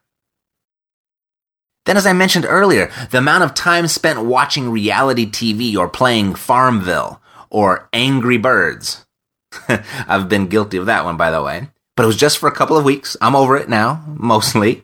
Then, 1.85 1.95
as 1.95 2.05
I 2.05 2.11
mentioned 2.11 2.45
earlier, 2.45 2.91
the 3.11 3.19
amount 3.19 3.45
of 3.45 3.53
time 3.53 3.87
spent 3.87 4.25
watching 4.25 4.69
reality 4.69 5.25
TV 5.25 5.77
or 5.77 5.87
playing 5.87 6.35
Farmville 6.35 7.21
or 7.49 7.89
Angry 7.93 8.37
Birds. 8.37 9.05
I've 10.07 10.29
been 10.29 10.47
guilty 10.47 10.77
of 10.77 10.85
that 10.85 11.05
one, 11.05 11.17
by 11.17 11.31
the 11.31 11.41
way. 11.41 11.69
But 11.95 12.03
it 12.03 12.07
was 12.07 12.17
just 12.17 12.37
for 12.37 12.47
a 12.47 12.55
couple 12.55 12.77
of 12.77 12.85
weeks. 12.85 13.17
I'm 13.21 13.35
over 13.35 13.57
it 13.57 13.69
now, 13.69 14.03
mostly. 14.17 14.83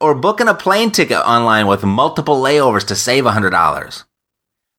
Or 0.00 0.14
booking 0.14 0.48
a 0.48 0.54
plane 0.54 0.90
ticket 0.90 1.18
online 1.18 1.66
with 1.66 1.84
multiple 1.84 2.40
layovers 2.40 2.86
to 2.86 2.96
save 2.96 3.24
$100. 3.24 4.04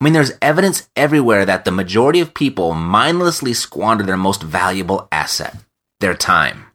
I 0.02 0.04
mean, 0.04 0.14
there's 0.14 0.34
evidence 0.42 0.90
everywhere 0.96 1.46
that 1.46 1.64
the 1.64 1.72
majority 1.72 2.20
of 2.20 2.34
people 2.34 2.74
mindlessly 2.74 3.54
squander 3.54 4.04
their 4.04 4.18
most 4.18 4.42
valuable 4.42 5.08
asset, 5.12 5.56
their 6.00 6.16
time. 6.16 6.66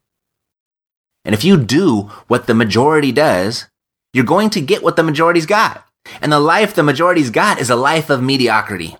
And 1.24 1.34
if 1.34 1.44
you 1.44 1.58
do 1.58 2.10
what 2.28 2.46
the 2.46 2.54
majority 2.54 3.12
does, 3.12 3.66
you're 4.14 4.24
going 4.24 4.48
to 4.50 4.60
get 4.62 4.82
what 4.82 4.96
the 4.96 5.02
majority's 5.02 5.44
got. 5.44 5.84
And 6.22 6.32
the 6.32 6.40
life 6.40 6.74
the 6.74 6.82
majority's 6.82 7.28
got 7.28 7.60
is 7.60 7.68
a 7.68 7.76
life 7.76 8.08
of 8.08 8.22
mediocrity 8.22 8.96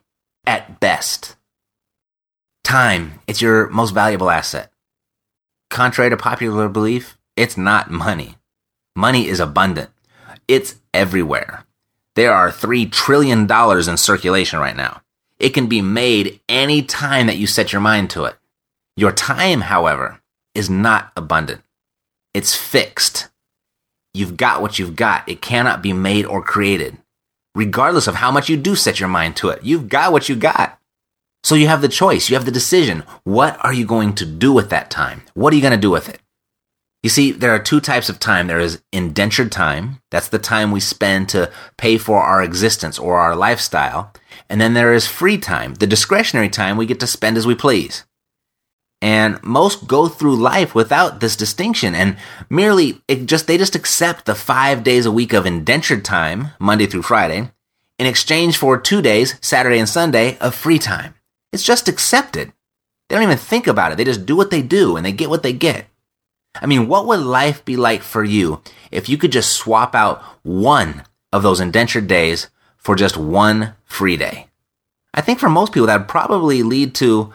at 0.49 0.81
best. 0.81 1.37
Time, 2.65 3.21
it's 3.27 3.43
your 3.43 3.69
most 3.69 3.91
valuable 3.91 4.31
asset. 4.31 4.73
Contrary 5.69 6.09
to 6.09 6.17
popular 6.17 6.71
belief, 6.71 7.19
it's 7.37 7.59
not 7.59 7.91
money. 7.91 8.37
Money 8.97 9.29
is 9.29 9.41
abundant. 9.41 9.91
It's 10.49 10.77
everywhere. 10.95 11.67
There 12.17 12.33
are 12.33 12.51
$3 12.51 12.91
trillion 12.91 13.47
in 13.47 13.97
circulation 13.99 14.59
right 14.59 14.75
now. 14.75 15.03
It 15.39 15.51
can 15.51 15.67
be 15.67 15.83
made 15.83 16.41
any 16.49 16.81
time 16.83 17.27
that 17.27 17.37
you 17.37 17.47
set 17.47 17.71
your 17.71 17.83
mind 17.83 18.09
to 18.11 18.25
it. 18.25 18.37
Your 18.97 19.13
time, 19.13 19.61
however, 19.61 20.19
is 20.55 20.71
not 20.71 21.13
abundant. 21.15 21.61
It's 22.33 22.57
fixed. 22.57 23.29
You've 24.15 24.39
got 24.39 24.63
what 24.63 24.79
you've 24.79 24.97
got. 24.97 25.29
It 25.29 25.43
cannot 25.43 25.83
be 25.83 25.93
made 25.93 26.25
or 26.25 26.41
created 26.43 26.97
regardless 27.59 28.07
of 28.07 28.15
how 28.15 28.31
much 28.31 28.49
you 28.49 28.57
do 28.57 28.77
set 28.77 29.01
your 29.01 29.09
mind 29.09 29.35
to 29.35 29.49
it. 29.49 29.65
You've 29.65 29.89
got 29.89 30.13
what 30.13 30.29
you 30.29 30.37
got. 30.37 30.79
So 31.43 31.57
you 31.57 31.67
have 31.67 31.83
the 31.83 31.89
choice, 31.89 32.31
you 32.31 32.37
have 32.37 32.45
the 32.45 32.53
decision. 32.53 33.03
What 33.25 33.59
are 33.65 33.73
you 33.73 33.85
going 33.85 34.15
to 34.15 34.25
do 34.25 34.53
with 34.53 34.71
that 34.71 34.91
time? 34.93 35.23
What 35.35 35.53
are 35.53 35.57
you 35.57 35.63
going 35.63 35.73
to 35.73 35.87
do 35.89 35.91
with 35.91 36.09
it? 36.09 36.21
You 37.03 37.11
see, 37.11 37.33
there 37.33 37.53
are 37.53 37.59
two 37.59 37.81
types 37.81 38.09
of 38.09 38.21
time. 38.21 38.47
There 38.47 38.61
is 38.61 38.81
indentured 38.93 39.51
time. 39.51 40.01
That's 40.13 40.29
the 40.29 40.39
time 40.39 40.71
we 40.71 40.79
spend 40.79 41.29
to 41.31 41.51
pay 41.77 41.99
for 41.99 42.21
our 42.21 42.43
existence 42.45 42.97
or 42.97 43.19
our 43.19 43.35
lifestyle. 43.35 44.13
And 44.49 44.61
then 44.61 44.75
there 44.75 44.95
is 44.95 45.09
free 45.09 45.39
time, 45.39 45.75
the 45.75 45.87
discretionary 45.87 46.49
time 46.49 46.77
we 46.77 46.87
get 46.87 47.01
to 47.01 47.09
spend 47.09 47.37
as 47.37 47.47
we 47.47 47.57
please. 47.57 48.05
And 49.01 49.41
most 49.45 49.87
go 49.87 50.09
through 50.09 50.37
life 50.37 50.75
without 50.75 51.21
this 51.21 51.37
distinction 51.37 51.95
and 51.95 52.17
merely 52.51 53.01
just 53.27 53.47
they 53.47 53.57
just 53.57 53.77
accept 53.77 54.25
the 54.25 54.35
5 54.35 54.83
days 54.83 55.07
a 55.07 55.13
week 55.13 55.33
of 55.33 55.47
indentured 55.47 56.05
time, 56.05 56.49
Monday 56.59 56.87
through 56.87 57.03
Friday, 57.03 57.53
in 57.99 58.07
exchange 58.07 58.57
for 58.57 58.77
2 58.77 59.01
days, 59.01 59.37
Saturday 59.41 59.79
and 59.79 59.89
Sunday 59.89 60.37
of 60.39 60.55
free 60.55 60.81
time. 60.81 61.15
It's 61.53 61.63
just 61.63 61.89
accepted. 61.89 62.53
They 63.09 63.15
don't 63.15 63.23
even 63.23 63.39
think 63.39 63.69
about 63.69 63.93
it. 63.93 63.97
They 63.97 64.05
just 64.05 64.27
do 64.27 64.37
what 64.37 64.51
they 64.51 64.63
do 64.63 64.97
and 64.97 65.07
they 65.07 65.13
get 65.13 65.31
what 65.31 65.43
they 65.43 65.53
get. 65.53 65.87
I 66.61 66.67
mean, 66.67 66.89
what 66.89 67.07
would 67.07 67.21
life 67.21 67.65
be 67.65 67.77
like 67.77 68.03
for 68.03 68.25
you 68.25 68.63
if 68.91 69.09
you 69.09 69.17
could 69.17 69.31
just 69.31 69.53
swap 69.53 69.95
out 69.95 70.21
one 70.43 71.05
of 71.33 71.45
those 71.45 71.61
indentured 71.61 72.09
days 72.09 72.49
for 72.77 72.97
just 72.97 73.17
one 73.17 73.75
free 73.85 74.17
day? 74.17 74.49
I 75.15 75.21
think 75.21 75.39
for 75.39 75.49
most 75.49 75.73
people 75.73 75.87
that 75.87 75.99
would 75.99 76.09
probably 76.09 76.63
lead 76.65 76.97
to 76.97 77.33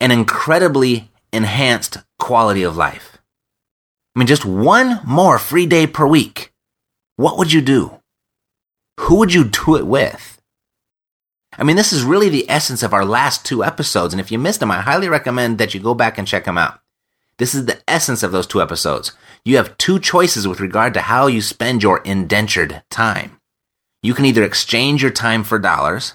an 0.00 0.10
incredibly 0.10 1.10
enhanced 1.32 1.98
quality 2.18 2.62
of 2.62 2.76
life. 2.76 3.18
I 4.14 4.18
mean, 4.18 4.26
just 4.26 4.44
one 4.44 5.00
more 5.04 5.38
free 5.38 5.66
day 5.66 5.86
per 5.86 6.06
week. 6.06 6.52
What 7.16 7.38
would 7.38 7.52
you 7.52 7.60
do? 7.60 8.00
Who 9.00 9.16
would 9.16 9.32
you 9.34 9.44
do 9.44 9.76
it 9.76 9.86
with? 9.86 10.40
I 11.58 11.64
mean, 11.64 11.76
this 11.76 11.92
is 11.92 12.02
really 12.02 12.28
the 12.28 12.48
essence 12.50 12.82
of 12.82 12.92
our 12.92 13.04
last 13.04 13.44
two 13.44 13.64
episodes, 13.64 14.12
and 14.12 14.20
if 14.20 14.30
you 14.30 14.38
missed 14.38 14.60
them, 14.60 14.70
I 14.70 14.80
highly 14.80 15.08
recommend 15.08 15.58
that 15.58 15.74
you 15.74 15.80
go 15.80 15.94
back 15.94 16.18
and 16.18 16.28
check 16.28 16.44
them 16.44 16.58
out. 16.58 16.80
This 17.38 17.54
is 17.54 17.66
the 17.66 17.80
essence 17.86 18.22
of 18.22 18.32
those 18.32 18.46
two 18.46 18.62
episodes. 18.62 19.12
You 19.44 19.56
have 19.56 19.76
two 19.78 19.98
choices 19.98 20.48
with 20.48 20.60
regard 20.60 20.94
to 20.94 21.02
how 21.02 21.26
you 21.26 21.42
spend 21.42 21.82
your 21.82 21.98
indentured 21.98 22.82
time. 22.90 23.38
You 24.02 24.14
can 24.14 24.24
either 24.24 24.42
exchange 24.42 25.02
your 25.02 25.10
time 25.10 25.44
for 25.44 25.58
dollars, 25.58 26.14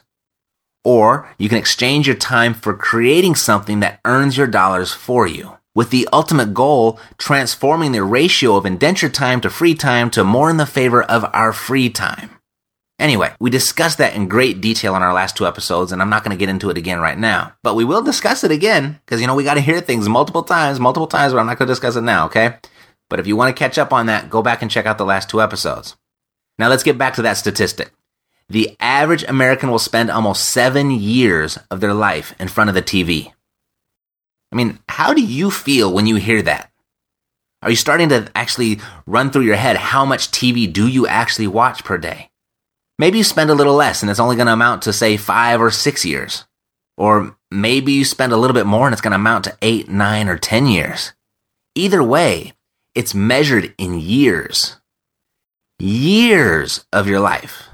or 0.83 1.29
you 1.37 1.49
can 1.49 1.57
exchange 1.57 2.07
your 2.07 2.15
time 2.15 2.53
for 2.53 2.73
creating 2.73 3.35
something 3.35 3.79
that 3.81 3.99
earns 4.05 4.37
your 4.37 4.47
dollars 4.47 4.91
for 4.91 5.27
you, 5.27 5.57
with 5.75 5.89
the 5.89 6.07
ultimate 6.11 6.53
goal 6.53 6.99
transforming 7.17 7.91
the 7.91 8.03
ratio 8.03 8.55
of 8.55 8.65
indentured 8.65 9.13
time 9.13 9.41
to 9.41 9.49
free 9.49 9.75
time 9.75 10.09
to 10.09 10.23
more 10.23 10.49
in 10.49 10.57
the 10.57 10.65
favor 10.65 11.03
of 11.03 11.25
our 11.33 11.53
free 11.53 11.89
time. 11.89 12.31
Anyway, 12.99 13.33
we 13.39 13.49
discussed 13.49 13.97
that 13.97 14.15
in 14.15 14.27
great 14.27 14.61
detail 14.61 14.95
in 14.95 15.01
our 15.01 15.13
last 15.13 15.35
two 15.35 15.47
episodes, 15.47 15.91
and 15.91 16.01
I'm 16.01 16.09
not 16.09 16.23
going 16.23 16.37
to 16.37 16.39
get 16.39 16.49
into 16.49 16.69
it 16.69 16.77
again 16.77 16.99
right 16.99 17.17
now. 17.17 17.53
But 17.63 17.73
we 17.73 17.83
will 17.83 18.03
discuss 18.03 18.43
it 18.43 18.51
again, 18.51 18.99
because, 19.05 19.19
you 19.19 19.25
know, 19.25 19.33
we 19.33 19.43
got 19.43 19.55
to 19.55 19.61
hear 19.61 19.81
things 19.81 20.07
multiple 20.07 20.43
times, 20.43 20.79
multiple 20.79 21.07
times, 21.07 21.33
but 21.33 21.39
I'm 21.39 21.47
not 21.47 21.57
going 21.57 21.67
to 21.67 21.71
discuss 21.71 21.95
it 21.95 22.01
now, 22.01 22.27
okay? 22.27 22.57
But 23.09 23.19
if 23.19 23.25
you 23.25 23.35
want 23.35 23.55
to 23.55 23.59
catch 23.59 23.79
up 23.79 23.91
on 23.91 24.05
that, 24.05 24.29
go 24.29 24.43
back 24.43 24.61
and 24.61 24.69
check 24.69 24.85
out 24.85 24.99
the 24.99 25.05
last 25.05 25.29
two 25.29 25.41
episodes. 25.41 25.95
Now 26.59 26.69
let's 26.69 26.83
get 26.83 26.99
back 26.99 27.15
to 27.15 27.23
that 27.23 27.37
statistic 27.37 27.91
the 28.51 28.75
average 28.79 29.23
American 29.23 29.71
will 29.71 29.79
spend 29.79 30.11
almost 30.11 30.49
seven 30.49 30.91
years 30.91 31.57
of 31.69 31.79
their 31.79 31.93
life 31.93 32.35
in 32.37 32.49
front 32.49 32.69
of 32.69 32.75
the 32.75 32.81
TV. 32.81 33.31
I 34.51 34.55
mean, 34.55 34.79
how 34.89 35.13
do 35.13 35.21
you 35.21 35.49
feel 35.49 35.93
when 35.93 36.05
you 36.05 36.17
hear 36.17 36.41
that? 36.41 36.69
Are 37.61 37.69
you 37.69 37.77
starting 37.77 38.09
to 38.09 38.29
actually 38.35 38.81
run 39.05 39.31
through 39.31 39.43
your 39.43 39.55
head 39.55 39.77
how 39.77 40.03
much 40.03 40.31
TV 40.31 40.71
do 40.71 40.87
you 40.87 41.07
actually 41.07 41.47
watch 41.47 41.85
per 41.85 41.97
day? 41.97 42.29
Maybe 42.99 43.19
you 43.19 43.23
spend 43.23 43.49
a 43.49 43.55
little 43.55 43.75
less 43.75 44.01
and 44.01 44.11
it's 44.11 44.19
only 44.19 44.35
going 44.35 44.47
to 44.47 44.53
amount 44.53 44.81
to, 44.83 44.93
say, 44.93 45.15
five 45.15 45.61
or 45.61 45.71
six 45.71 46.05
years. 46.05 46.45
Or 46.97 47.37
maybe 47.49 47.93
you 47.93 48.03
spend 48.03 48.33
a 48.33 48.37
little 48.37 48.53
bit 48.53 48.65
more 48.65 48.85
and 48.85 48.93
it's 48.93 49.01
going 49.01 49.11
to 49.11 49.15
amount 49.15 49.45
to 49.45 49.57
eight, 49.61 49.87
nine, 49.87 50.27
or 50.27 50.37
10 50.37 50.67
years. 50.67 51.13
Either 51.73 52.03
way, 52.03 52.53
it's 52.95 53.15
measured 53.15 53.73
in 53.77 53.99
years. 53.99 54.75
Years 55.79 56.85
of 56.91 57.07
your 57.07 57.21
life. 57.21 57.70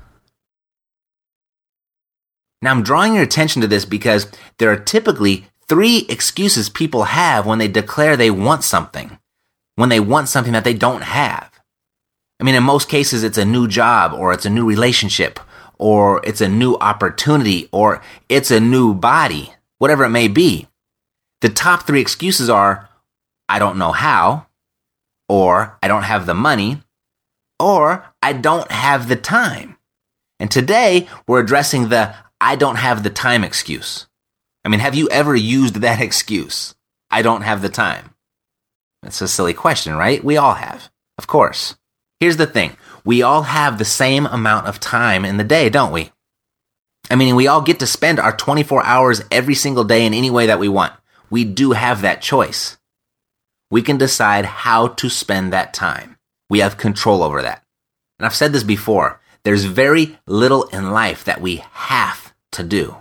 Now, 2.62 2.72
I'm 2.72 2.84
drawing 2.84 3.14
your 3.14 3.24
attention 3.24 3.62
to 3.62 3.68
this 3.68 3.86
because 3.86 4.28
there 4.58 4.72
are 4.72 4.78
typically 4.78 5.46
three 5.68 6.06
excuses 6.10 6.70
people 6.70 7.04
have 7.04 7.46
when 7.46 7.60
they 7.60 7.68
declare 7.68 8.18
they 8.18 8.32
want 8.32 8.64
something, 8.64 9.20
when 9.76 9.90
they 9.90 10.00
want 10.00 10.30
something 10.30 10.54
that 10.54 10.64
they 10.64 10.74
don't 10.74 11.04
have. 11.04 11.52
I 12.40 12.44
mean, 12.44 12.56
in 12.56 12.64
most 12.64 12.90
cases, 12.90 13.24
it's 13.24 13.38
a 13.38 13.46
new 13.46 13.68
job 13.68 14.14
or 14.14 14.34
it's 14.34 14.46
a 14.46 14.50
new 14.50 14.66
relationship 14.66 15.40
or 15.78 16.22
it's 16.24 16.42
a 16.42 16.50
new 16.50 16.76
opportunity 16.76 17.70
or 17.72 18.02
it's 18.30 18.52
a 18.52 18.60
new 18.60 18.94
body, 18.94 19.54
whatever 19.78 20.04
it 20.04 20.10
may 20.10 20.28
be. 20.28 20.68
The 21.42 21.50
top 21.50 21.86
three 21.86 22.02
excuses 22.02 22.50
are, 22.50 22.90
I 23.48 23.60
don't 23.60 23.78
know 23.78 23.92
how, 23.92 24.48
or 25.30 25.78
I 25.84 25.88
don't 25.88 26.04
have 26.04 26.26
the 26.26 26.34
money, 26.34 26.82
or 27.60 28.06
I 28.22 28.34
don't 28.34 28.72
have 28.72 29.08
the 29.08 29.16
time. 29.16 29.78
And 30.40 30.50
today 30.50 31.08
we're 31.28 31.42
addressing 31.42 31.90
the 31.90 32.16
I 32.40 32.56
don't 32.56 32.76
have 32.76 33.04
the 33.04 33.10
time 33.10 33.44
excuse. 33.44 34.08
I 34.64 34.70
mean, 34.70 34.80
have 34.80 34.96
you 34.96 35.10
ever 35.10 35.36
used 35.36 35.76
that 35.76 36.02
excuse? 36.08 36.76
I 37.10 37.22
don't 37.22 37.42
have 37.42 37.62
the 37.62 37.70
time. 37.70 38.14
That's 39.02 39.22
a 39.22 39.28
silly 39.28 39.54
question, 39.54 39.96
right? 39.96 40.24
We 40.24 40.38
all 40.38 40.56
have. 40.56 40.90
Of 41.18 41.28
course. 41.28 41.76
Here's 42.20 42.38
the 42.38 42.48
thing. 42.48 42.76
We 43.06 43.22
all 43.22 43.44
have 43.44 43.78
the 43.78 43.86
same 43.86 44.26
amount 44.26 44.68
of 44.68 44.80
time 44.80 45.24
in 45.24 45.38
the 45.38 45.44
day, 45.44 45.70
don't 45.70 45.94
we? 45.94 46.12
I 47.10 47.16
mean, 47.16 47.36
we 47.36 47.48
all 47.48 47.62
get 47.62 47.80
to 47.80 47.88
spend 47.88 48.20
our 48.20 48.36
24 48.36 48.84
hours 48.84 49.22
every 49.32 49.56
single 49.56 49.84
day 49.84 50.06
in 50.06 50.14
any 50.14 50.30
way 50.30 50.48
that 50.48 50.60
we 50.60 50.68
want. 50.68 50.94
We 51.30 51.46
do 51.46 51.72
have 51.72 52.02
that 52.02 52.22
choice. 52.22 52.78
We 53.72 53.82
can 53.82 53.98
decide 53.98 54.46
how 54.46 54.88
to 54.90 55.10
spend 55.10 55.54
that 55.54 55.74
time. 55.74 56.18
We 56.50 56.60
have 56.60 56.78
control 56.78 57.24
over 57.24 57.42
that. 57.42 57.64
And 58.20 58.26
I've 58.26 58.36
said 58.36 58.52
this 58.52 58.64
before. 58.64 59.22
There's 59.44 59.66
very 59.66 60.18
little 60.26 60.64
in 60.66 60.92
life 60.92 61.24
that 61.24 61.40
we 61.40 61.64
have 61.72 62.27
to 62.58 62.64
do. 62.64 62.98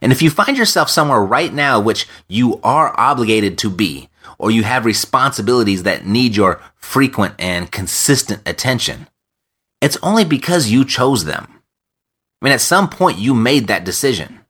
And 0.00 0.12
if 0.12 0.22
you 0.22 0.30
find 0.30 0.56
yourself 0.56 0.88
somewhere 0.88 1.20
right 1.20 1.52
now 1.52 1.80
which 1.80 2.06
you 2.28 2.60
are 2.62 2.98
obligated 2.98 3.58
to 3.58 3.70
be, 3.70 4.08
or 4.38 4.50
you 4.50 4.62
have 4.62 4.84
responsibilities 4.84 5.82
that 5.82 6.06
need 6.06 6.36
your 6.36 6.60
frequent 6.76 7.34
and 7.38 7.70
consistent 7.70 8.40
attention, 8.46 9.08
it's 9.80 9.98
only 10.02 10.24
because 10.24 10.70
you 10.70 10.84
chose 10.84 11.24
them. 11.24 11.62
I 12.40 12.44
mean, 12.44 12.54
at 12.54 12.60
some 12.60 12.88
point 12.88 13.18
you 13.18 13.34
made 13.34 13.66
that 13.66 13.84
decision. 13.84 14.40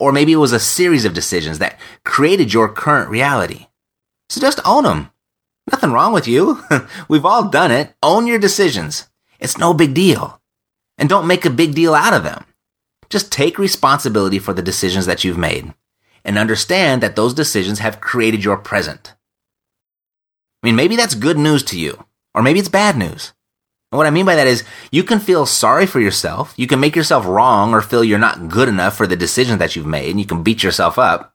Or 0.00 0.12
maybe 0.12 0.32
it 0.32 0.36
was 0.36 0.52
a 0.52 0.60
series 0.60 1.04
of 1.04 1.14
decisions 1.14 1.58
that 1.58 1.78
created 2.04 2.52
your 2.52 2.68
current 2.68 3.10
reality. 3.10 3.66
So 4.28 4.40
just 4.40 4.60
own 4.64 4.84
them. 4.84 5.10
Nothing 5.70 5.92
wrong 5.92 6.12
with 6.12 6.28
you. 6.28 6.62
We've 7.08 7.26
all 7.26 7.48
done 7.48 7.70
it. 7.70 7.94
Own 8.02 8.26
your 8.26 8.38
decisions. 8.38 9.08
It's 9.38 9.58
no 9.58 9.74
big 9.74 9.94
deal. 9.94 10.40
And 10.96 11.08
don't 11.08 11.26
make 11.26 11.44
a 11.44 11.50
big 11.50 11.74
deal 11.74 11.94
out 11.94 12.14
of 12.14 12.24
them. 12.24 12.44
Just 13.10 13.32
take 13.32 13.58
responsibility 13.58 14.38
for 14.38 14.52
the 14.52 14.62
decisions 14.62 15.06
that 15.06 15.24
you've 15.24 15.38
made 15.38 15.74
and 16.24 16.36
understand 16.36 17.02
that 17.02 17.16
those 17.16 17.34
decisions 17.34 17.78
have 17.78 18.00
created 18.00 18.44
your 18.44 18.56
present. 18.56 19.14
I 20.62 20.66
mean, 20.66 20.76
maybe 20.76 20.96
that's 20.96 21.14
good 21.14 21.38
news 21.38 21.62
to 21.64 21.78
you, 21.78 22.04
or 22.34 22.42
maybe 22.42 22.58
it's 22.58 22.68
bad 22.68 22.96
news. 22.96 23.32
And 23.90 23.96
what 23.96 24.06
I 24.06 24.10
mean 24.10 24.26
by 24.26 24.34
that 24.34 24.46
is 24.46 24.64
you 24.90 25.02
can 25.02 25.18
feel 25.18 25.46
sorry 25.46 25.86
for 25.86 26.00
yourself. 26.00 26.52
You 26.56 26.66
can 26.66 26.80
make 26.80 26.94
yourself 26.94 27.24
wrong 27.24 27.72
or 27.72 27.80
feel 27.80 28.04
you're 28.04 28.18
not 28.18 28.48
good 28.48 28.68
enough 28.68 28.96
for 28.96 29.06
the 29.06 29.16
decisions 29.16 29.58
that 29.60 29.76
you've 29.76 29.86
made 29.86 30.10
and 30.10 30.20
you 30.20 30.26
can 30.26 30.42
beat 30.42 30.62
yourself 30.62 30.98
up. 30.98 31.32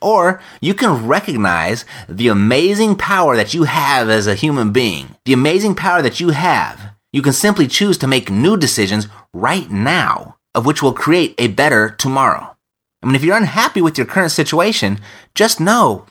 Or 0.00 0.40
you 0.60 0.72
can 0.72 1.08
recognize 1.08 1.84
the 2.08 2.28
amazing 2.28 2.94
power 2.94 3.34
that 3.34 3.54
you 3.54 3.64
have 3.64 4.08
as 4.08 4.28
a 4.28 4.36
human 4.36 4.72
being, 4.72 5.16
the 5.24 5.32
amazing 5.32 5.74
power 5.74 6.00
that 6.00 6.20
you 6.20 6.30
have. 6.30 6.94
You 7.12 7.22
can 7.22 7.32
simply 7.32 7.66
choose 7.66 7.98
to 7.98 8.06
make 8.06 8.30
new 8.30 8.56
decisions 8.56 9.08
right 9.34 9.68
now, 9.68 10.36
of 10.54 10.66
which 10.66 10.82
will 10.82 10.92
create 10.92 11.34
a 11.38 11.48
better 11.48 11.90
tomorrow. 11.90 12.56
I 13.02 13.06
mean, 13.06 13.14
if 13.14 13.24
you're 13.24 13.36
unhappy 13.36 13.80
with 13.80 13.96
your 13.96 14.06
current 14.06 14.32
situation, 14.32 15.00
just 15.34 15.60
know 15.60 16.06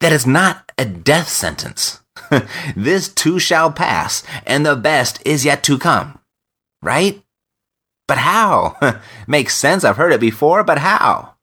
that 0.00 0.12
it's 0.12 0.26
not 0.26 0.72
a 0.76 0.84
death 0.84 1.28
sentence. 1.28 2.00
this 2.76 3.08
too 3.08 3.38
shall 3.38 3.72
pass, 3.72 4.22
and 4.46 4.64
the 4.64 4.76
best 4.76 5.22
is 5.26 5.44
yet 5.44 5.62
to 5.64 5.78
come. 5.78 6.18
Right? 6.82 7.22
But 8.06 8.18
how? 8.18 9.00
Makes 9.26 9.56
sense. 9.56 9.84
I've 9.84 9.96
heard 9.96 10.12
it 10.12 10.20
before, 10.20 10.64
but 10.64 10.78
how? 10.78 11.34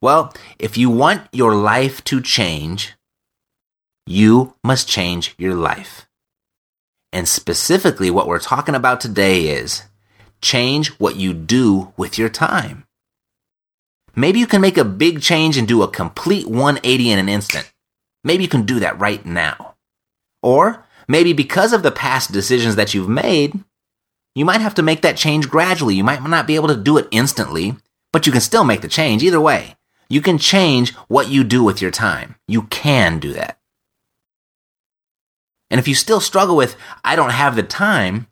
Well, 0.00 0.32
if 0.58 0.76
you 0.76 0.90
want 0.90 1.28
your 1.32 1.54
life 1.54 2.04
to 2.04 2.20
change, 2.20 2.94
you 4.06 4.54
must 4.62 4.88
change 4.88 5.34
your 5.38 5.54
life. 5.54 6.06
And 7.12 7.26
specifically, 7.26 8.10
what 8.10 8.28
we're 8.28 8.38
talking 8.38 8.74
about 8.74 9.00
today 9.00 9.48
is 9.48 9.82
change 10.40 10.88
what 10.98 11.16
you 11.16 11.34
do 11.34 11.92
with 11.96 12.18
your 12.18 12.28
time. 12.28 12.84
Maybe 14.14 14.40
you 14.40 14.46
can 14.46 14.60
make 14.60 14.76
a 14.76 14.84
big 14.84 15.22
change 15.22 15.56
and 15.56 15.68
do 15.68 15.82
a 15.82 15.88
complete 15.88 16.46
180 16.46 17.10
in 17.10 17.18
an 17.18 17.28
instant. 17.28 17.72
Maybe 18.24 18.42
you 18.42 18.48
can 18.48 18.66
do 18.66 18.80
that 18.80 18.98
right 18.98 19.24
now. 19.24 19.76
Or 20.42 20.84
maybe 21.06 21.32
because 21.32 21.72
of 21.72 21.82
the 21.82 21.92
past 21.92 22.32
decisions 22.32 22.76
that 22.76 22.94
you've 22.94 23.08
made, 23.08 23.58
you 24.34 24.44
might 24.44 24.60
have 24.60 24.74
to 24.74 24.82
make 24.82 25.02
that 25.02 25.16
change 25.16 25.48
gradually. 25.48 25.94
You 25.94 26.04
might 26.04 26.22
not 26.22 26.46
be 26.46 26.56
able 26.56 26.68
to 26.68 26.76
do 26.76 26.98
it 26.98 27.08
instantly, 27.10 27.76
but 28.12 28.26
you 28.26 28.32
can 28.32 28.40
still 28.40 28.64
make 28.64 28.80
the 28.80 28.88
change 28.88 29.22
either 29.22 29.40
way. 29.40 29.76
You 30.08 30.20
can 30.20 30.38
change 30.38 30.94
what 31.08 31.28
you 31.28 31.44
do 31.44 31.62
with 31.62 31.82
your 31.82 31.90
time. 31.90 32.36
You 32.46 32.62
can 32.62 33.18
do 33.18 33.32
that. 33.34 33.58
And 35.70 35.78
if 35.78 35.86
you 35.86 35.94
still 35.94 36.20
struggle 36.20 36.56
with, 36.56 36.76
I 37.04 37.14
don't 37.14 37.30
have 37.30 37.56
the 37.56 37.62
time, 37.62 38.26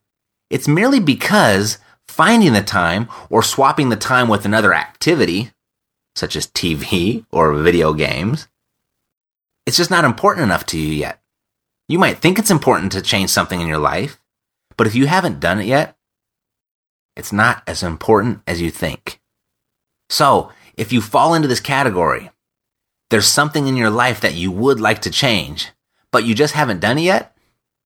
it's 0.48 0.66
merely 0.66 1.00
because 1.00 1.78
finding 2.16 2.55
the 2.55 2.62
time 2.62 3.11
or 3.29 3.42
swapping 3.42 3.90
the 3.90 3.96
time 3.96 4.26
with 4.26 4.46
another 4.46 4.72
activity, 4.72 5.50
such 6.14 6.35
as 6.35 6.46
TV 6.46 7.26
or 7.31 7.52
video 7.52 7.92
games, 7.92 8.48
it's 9.66 9.76
just 9.76 9.90
not 9.90 10.07
important 10.07 10.44
enough 10.44 10.64
to 10.64 10.79
you 10.79 10.88
yet. 10.88 11.20
You 11.88 11.98
might 11.98 12.16
think 12.16 12.38
it's 12.38 12.50
important 12.50 12.92
to 12.92 13.02
change 13.02 13.29
something 13.29 13.61
in 13.61 13.68
your 13.68 13.79
life, 13.79 14.18
but 14.79 14.87
if 14.87 14.94
you 14.94 15.07
haven't 15.07 15.40
done 15.40 15.61
it 15.61 15.66
yet, 15.66 15.94
it's 17.16 17.35
not 17.35 17.62
as 17.66 17.83
important 17.83 18.40
as 18.46 18.62
you 18.62 18.70
think. 18.70 19.20
So, 20.09 20.50
if 20.74 20.94
you 20.94 21.02
fall 21.02 21.35
into 21.35 21.48
this 21.48 21.61
category, 21.61 22.31
there's 23.11 23.26
something 23.26 23.66
in 23.66 23.76
your 23.76 23.90
life 23.90 24.22
that 24.22 24.35
you 24.35 24.50
would 24.50 24.81
like 24.81 25.02
to 25.02 25.11
change, 25.11 25.70
but 26.11 26.24
you 26.24 26.35
just 26.35 26.55
haven't 26.55 26.81
done 26.81 26.96
it 26.96 27.02
yet, 27.02 27.37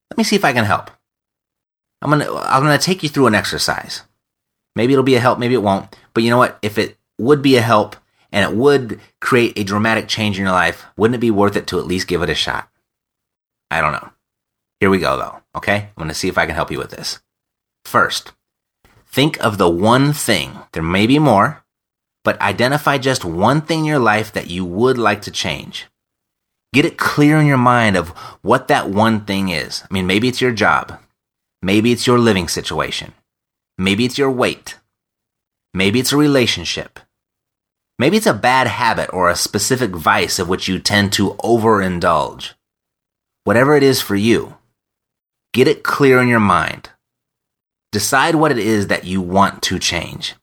let 0.08 0.18
me 0.18 0.24
see 0.24 0.36
if 0.36 0.44
I 0.44 0.52
can 0.52 0.64
help. 0.64 0.88
I'm 2.00 2.10
gonna, 2.10 2.32
I'm 2.32 2.62
gonna 2.62 2.78
take 2.78 3.02
you 3.02 3.08
through 3.08 3.26
an 3.26 3.34
exercise. 3.34 4.02
Maybe 4.76 4.92
it'll 4.92 5.02
be 5.02 5.16
a 5.16 5.20
help, 5.20 5.38
maybe 5.38 5.54
it 5.54 5.62
won't, 5.62 5.94
but 6.14 6.22
you 6.22 6.30
know 6.30 6.38
what? 6.38 6.58
If 6.62 6.78
it 6.78 6.96
would 7.18 7.42
be 7.42 7.56
a 7.56 7.62
help 7.62 7.96
and 8.32 8.48
it 8.48 8.56
would 8.56 9.00
create 9.20 9.58
a 9.58 9.64
dramatic 9.64 10.08
change 10.08 10.38
in 10.38 10.44
your 10.44 10.52
life, 10.52 10.86
wouldn't 10.96 11.16
it 11.16 11.18
be 11.18 11.30
worth 11.30 11.56
it 11.56 11.66
to 11.68 11.78
at 11.78 11.86
least 11.86 12.08
give 12.08 12.22
it 12.22 12.30
a 12.30 12.34
shot? 12.34 12.68
I 13.70 13.80
don't 13.80 13.92
know. 13.92 14.10
Here 14.78 14.90
we 14.90 14.98
go, 14.98 15.16
though, 15.16 15.42
okay? 15.56 15.76
I'm 15.76 15.92
going 15.96 16.08
to 16.08 16.14
see 16.14 16.28
if 16.28 16.38
I 16.38 16.46
can 16.46 16.54
help 16.54 16.70
you 16.70 16.78
with 16.78 16.90
this. 16.90 17.20
First, 17.84 18.32
think 19.06 19.38
of 19.44 19.58
the 19.58 19.68
one 19.68 20.12
thing, 20.12 20.58
there 20.72 20.82
may 20.82 21.06
be 21.06 21.18
more, 21.18 21.64
but 22.24 22.40
identify 22.40 22.98
just 22.98 23.24
one 23.24 23.60
thing 23.60 23.80
in 23.80 23.84
your 23.84 23.98
life 23.98 24.32
that 24.32 24.50
you 24.50 24.64
would 24.64 24.98
like 24.98 25.22
to 25.22 25.30
change. 25.30 25.86
Get 26.72 26.84
it 26.84 26.98
clear 26.98 27.38
in 27.38 27.46
your 27.46 27.58
mind 27.58 27.96
of 27.96 28.10
what 28.42 28.68
that 28.68 28.88
one 28.88 29.24
thing 29.24 29.48
is. 29.48 29.82
I 29.82 29.92
mean, 29.92 30.06
maybe 30.06 30.28
it's 30.28 30.40
your 30.40 30.52
job. 30.52 31.00
Maybe 31.62 31.92
it's 31.92 32.06
your 32.06 32.18
living 32.18 32.48
situation. 32.48 33.12
Maybe 33.80 34.04
it's 34.04 34.18
your 34.18 34.30
weight. 34.30 34.78
Maybe 35.72 36.00
it's 36.00 36.12
a 36.12 36.16
relationship. 36.18 37.00
Maybe 37.98 38.18
it's 38.18 38.26
a 38.26 38.34
bad 38.34 38.66
habit 38.66 39.10
or 39.10 39.30
a 39.30 39.34
specific 39.34 39.92
vice 39.92 40.38
of 40.38 40.50
which 40.50 40.68
you 40.68 40.78
tend 40.78 41.14
to 41.14 41.30
overindulge 41.42 42.52
whatever 43.44 43.74
it 43.74 43.82
is 43.82 44.02
for 44.02 44.16
you, 44.16 44.58
get 45.54 45.66
it 45.66 45.82
clear 45.82 46.20
in 46.20 46.28
your 46.28 46.40
mind. 46.40 46.90
Decide 47.90 48.34
what 48.34 48.52
it 48.52 48.58
is 48.58 48.88
that 48.88 49.04
you 49.04 49.22
want 49.22 49.62
to 49.62 49.78
change. 49.78 50.34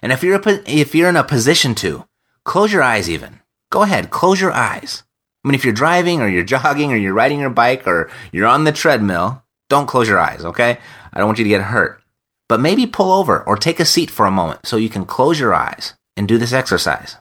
And 0.00 0.10
if 0.10 0.22
you're, 0.22 0.40
a, 0.40 0.62
if 0.66 0.94
you're 0.94 1.10
in 1.10 1.16
a 1.16 1.22
position 1.22 1.74
to, 1.74 2.06
close 2.44 2.72
your 2.72 2.82
eyes 2.82 3.10
even. 3.10 3.40
Go 3.70 3.82
ahead, 3.82 4.08
close 4.08 4.40
your 4.40 4.52
eyes. 4.52 5.04
I 5.44 5.48
mean, 5.48 5.54
if 5.54 5.62
you're 5.62 5.74
driving 5.74 6.22
or 6.22 6.28
you're 6.28 6.42
jogging 6.42 6.90
or 6.90 6.96
you're 6.96 7.12
riding 7.12 7.38
your 7.38 7.50
bike 7.50 7.86
or 7.86 8.10
you're 8.32 8.46
on 8.46 8.64
the 8.64 8.72
treadmill, 8.72 9.42
don't 9.68 9.88
close 9.88 10.08
your 10.08 10.18
eyes, 10.18 10.42
okay? 10.42 10.78
I 11.12 11.18
don't 11.18 11.26
want 11.26 11.36
you 11.36 11.44
to 11.44 11.50
get 11.50 11.60
hurt. 11.60 12.02
But 12.48 12.60
maybe 12.60 12.86
pull 12.86 13.12
over 13.12 13.42
or 13.42 13.56
take 13.56 13.78
a 13.78 13.84
seat 13.84 14.10
for 14.10 14.26
a 14.26 14.30
moment 14.30 14.66
so 14.66 14.76
you 14.76 14.88
can 14.88 15.04
close 15.04 15.38
your 15.38 15.54
eyes 15.54 15.94
and 16.16 16.26
do 16.26 16.38
this 16.38 16.52
exercise. 16.52 17.16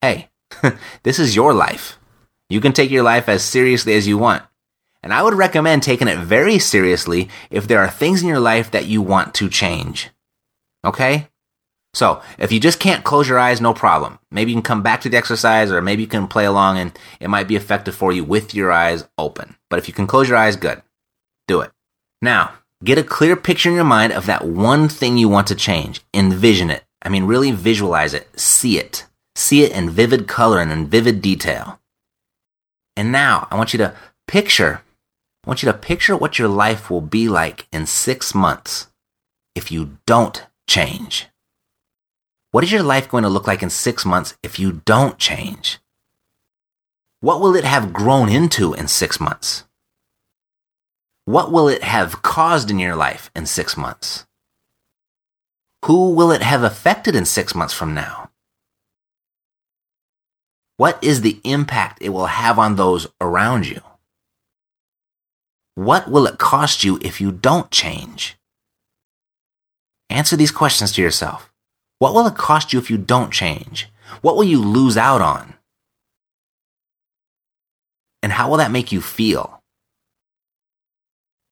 Hey, 0.00 0.28
this 1.02 1.18
is 1.18 1.36
your 1.36 1.54
life. 1.54 1.98
You 2.48 2.60
can 2.60 2.72
take 2.72 2.90
your 2.90 3.04
life 3.04 3.28
as 3.28 3.44
seriously 3.44 3.94
as 3.94 4.08
you 4.08 4.18
want. 4.18 4.42
And 5.02 5.14
I 5.14 5.22
would 5.22 5.34
recommend 5.34 5.82
taking 5.82 6.08
it 6.08 6.18
very 6.18 6.58
seriously 6.58 7.28
if 7.50 7.66
there 7.66 7.78
are 7.78 7.88
things 7.88 8.22
in 8.22 8.28
your 8.28 8.40
life 8.40 8.70
that 8.72 8.86
you 8.86 9.00
want 9.00 9.34
to 9.34 9.48
change. 9.48 10.10
Okay? 10.84 11.28
So, 11.94 12.22
if 12.38 12.52
you 12.52 12.60
just 12.60 12.78
can't 12.78 13.02
close 13.02 13.28
your 13.28 13.38
eyes, 13.38 13.60
no 13.60 13.74
problem. 13.74 14.18
Maybe 14.30 14.52
you 14.52 14.56
can 14.56 14.62
come 14.62 14.82
back 14.82 15.00
to 15.00 15.08
the 15.08 15.16
exercise 15.16 15.72
or 15.72 15.82
maybe 15.82 16.02
you 16.02 16.08
can 16.08 16.28
play 16.28 16.44
along 16.44 16.78
and 16.78 16.96
it 17.18 17.30
might 17.30 17.48
be 17.48 17.56
effective 17.56 17.94
for 17.94 18.12
you 18.12 18.24
with 18.24 18.54
your 18.54 18.70
eyes 18.70 19.08
open. 19.18 19.56
But 19.68 19.78
if 19.78 19.88
you 19.88 19.94
can 19.94 20.06
close 20.06 20.28
your 20.28 20.38
eyes, 20.38 20.56
good. 20.56 20.82
Do 21.48 21.62
it. 21.62 21.72
Now, 22.22 22.52
get 22.82 22.98
a 22.98 23.04
clear 23.04 23.36
picture 23.36 23.68
in 23.68 23.74
your 23.74 23.84
mind 23.84 24.12
of 24.12 24.26
that 24.26 24.46
one 24.46 24.88
thing 24.88 25.16
you 25.16 25.28
want 25.28 25.46
to 25.48 25.54
change. 25.54 26.02
Envision 26.14 26.70
it. 26.70 26.84
I 27.02 27.08
mean, 27.08 27.24
really 27.24 27.50
visualize 27.50 28.14
it, 28.14 28.28
see 28.38 28.78
it, 28.78 29.06
see 29.34 29.62
it 29.62 29.72
in 29.72 29.90
vivid 29.90 30.28
color 30.28 30.60
and 30.60 30.70
in 30.70 30.86
vivid 30.86 31.22
detail. 31.22 31.80
And 32.96 33.10
now 33.10 33.48
I 33.50 33.56
want 33.56 33.72
you 33.72 33.78
to 33.78 33.94
picture, 34.28 34.82
I 35.44 35.48
want 35.48 35.62
you 35.62 35.72
to 35.72 35.78
picture 35.78 36.16
what 36.16 36.38
your 36.38 36.48
life 36.48 36.90
will 36.90 37.00
be 37.00 37.28
like 37.28 37.66
in 37.72 37.86
six 37.86 38.34
months 38.34 38.88
if 39.54 39.72
you 39.72 39.96
don't 40.06 40.44
change. 40.68 41.28
What 42.52 42.64
is 42.64 42.72
your 42.72 42.82
life 42.82 43.08
going 43.08 43.22
to 43.22 43.30
look 43.30 43.46
like 43.46 43.62
in 43.62 43.70
six 43.70 44.04
months 44.04 44.36
if 44.42 44.58
you 44.58 44.82
don't 44.84 45.18
change? 45.18 45.78
What 47.20 47.40
will 47.40 47.54
it 47.54 47.64
have 47.64 47.92
grown 47.92 48.28
into 48.28 48.74
in 48.74 48.88
six 48.88 49.20
months? 49.20 49.64
What 51.30 51.52
will 51.52 51.68
it 51.68 51.84
have 51.84 52.22
caused 52.22 52.72
in 52.72 52.80
your 52.80 52.96
life 52.96 53.30
in 53.36 53.46
six 53.46 53.76
months? 53.76 54.26
Who 55.84 56.12
will 56.12 56.32
it 56.32 56.42
have 56.42 56.64
affected 56.64 57.14
in 57.14 57.24
six 57.24 57.54
months 57.54 57.72
from 57.72 57.94
now? 57.94 58.30
What 60.76 60.98
is 61.04 61.20
the 61.20 61.38
impact 61.44 62.02
it 62.02 62.08
will 62.08 62.26
have 62.26 62.58
on 62.58 62.74
those 62.74 63.06
around 63.20 63.68
you? 63.68 63.80
What 65.76 66.10
will 66.10 66.26
it 66.26 66.38
cost 66.38 66.82
you 66.82 66.98
if 67.00 67.20
you 67.20 67.30
don't 67.30 67.70
change? 67.70 68.36
Answer 70.08 70.34
these 70.34 70.50
questions 70.50 70.90
to 70.94 71.00
yourself. 71.00 71.52
What 72.00 72.12
will 72.12 72.26
it 72.26 72.34
cost 72.34 72.72
you 72.72 72.80
if 72.80 72.90
you 72.90 72.98
don't 72.98 73.32
change? 73.32 73.88
What 74.20 74.34
will 74.34 74.42
you 74.42 74.60
lose 74.60 74.96
out 74.96 75.20
on? 75.20 75.54
And 78.20 78.32
how 78.32 78.50
will 78.50 78.56
that 78.56 78.72
make 78.72 78.90
you 78.90 79.00
feel? 79.00 79.59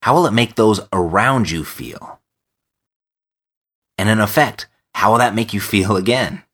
How 0.08 0.14
will 0.14 0.26
it 0.26 0.32
make 0.32 0.54
those 0.54 0.80
around 0.90 1.50
you 1.50 1.64
feel? 1.64 2.18
And 3.98 4.08
in 4.08 4.20
effect, 4.20 4.66
how 4.94 5.10
will 5.10 5.18
that 5.18 5.34
make 5.34 5.52
you 5.52 5.60
feel 5.60 5.96
again? 6.02 6.44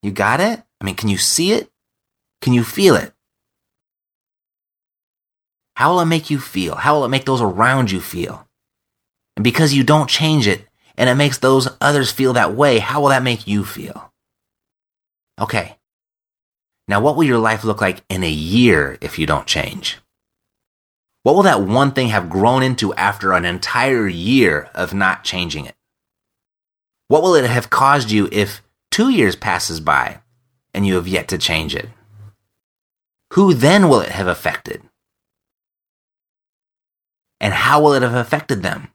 You 0.00 0.12
got 0.12 0.38
it? 0.38 0.62
I 0.80 0.84
mean, 0.84 0.94
can 0.94 1.08
you 1.08 1.18
see 1.18 1.50
it? 1.50 1.72
Can 2.40 2.52
you 2.52 2.62
feel 2.62 2.94
it? 2.94 3.12
How 5.74 5.90
will 5.90 5.98
it 5.98 6.06
make 6.06 6.30
you 6.30 6.38
feel? 6.38 6.76
How 6.76 6.94
will 6.94 7.04
it 7.04 7.08
make 7.08 7.24
those 7.24 7.40
around 7.40 7.90
you 7.90 8.00
feel? 8.00 8.46
And 9.36 9.42
because 9.42 9.74
you 9.74 9.82
don't 9.82 10.08
change 10.08 10.46
it 10.46 10.68
and 10.96 11.10
it 11.10 11.16
makes 11.16 11.38
those 11.38 11.66
others 11.80 12.12
feel 12.12 12.34
that 12.34 12.54
way, 12.54 12.78
how 12.78 13.00
will 13.00 13.08
that 13.08 13.24
make 13.24 13.48
you 13.48 13.64
feel? 13.64 14.12
Okay. 15.40 15.78
Now, 16.86 17.00
what 17.00 17.16
will 17.16 17.24
your 17.24 17.40
life 17.40 17.64
look 17.64 17.80
like 17.80 18.04
in 18.08 18.22
a 18.22 18.30
year 18.30 18.98
if 19.00 19.18
you 19.18 19.26
don't 19.26 19.48
change? 19.48 19.98
What 21.26 21.34
will 21.34 21.42
that 21.42 21.62
one 21.62 21.90
thing 21.90 22.10
have 22.10 22.30
grown 22.30 22.62
into 22.62 22.94
after 22.94 23.32
an 23.32 23.44
entire 23.44 24.06
year 24.06 24.70
of 24.76 24.94
not 24.94 25.24
changing 25.24 25.66
it? 25.66 25.74
What 27.08 27.20
will 27.20 27.34
it 27.34 27.50
have 27.50 27.68
caused 27.68 28.12
you 28.12 28.28
if 28.30 28.62
two 28.92 29.08
years 29.08 29.34
passes 29.34 29.80
by 29.80 30.20
and 30.72 30.86
you 30.86 30.94
have 30.94 31.08
yet 31.08 31.26
to 31.26 31.36
change 31.36 31.74
it? 31.74 31.88
Who 33.32 33.54
then 33.54 33.88
will 33.88 34.02
it 34.02 34.10
have 34.10 34.28
affected? 34.28 34.82
And 37.40 37.52
how 37.52 37.82
will 37.82 37.94
it 37.94 38.02
have 38.02 38.14
affected 38.14 38.62
them? 38.62 38.92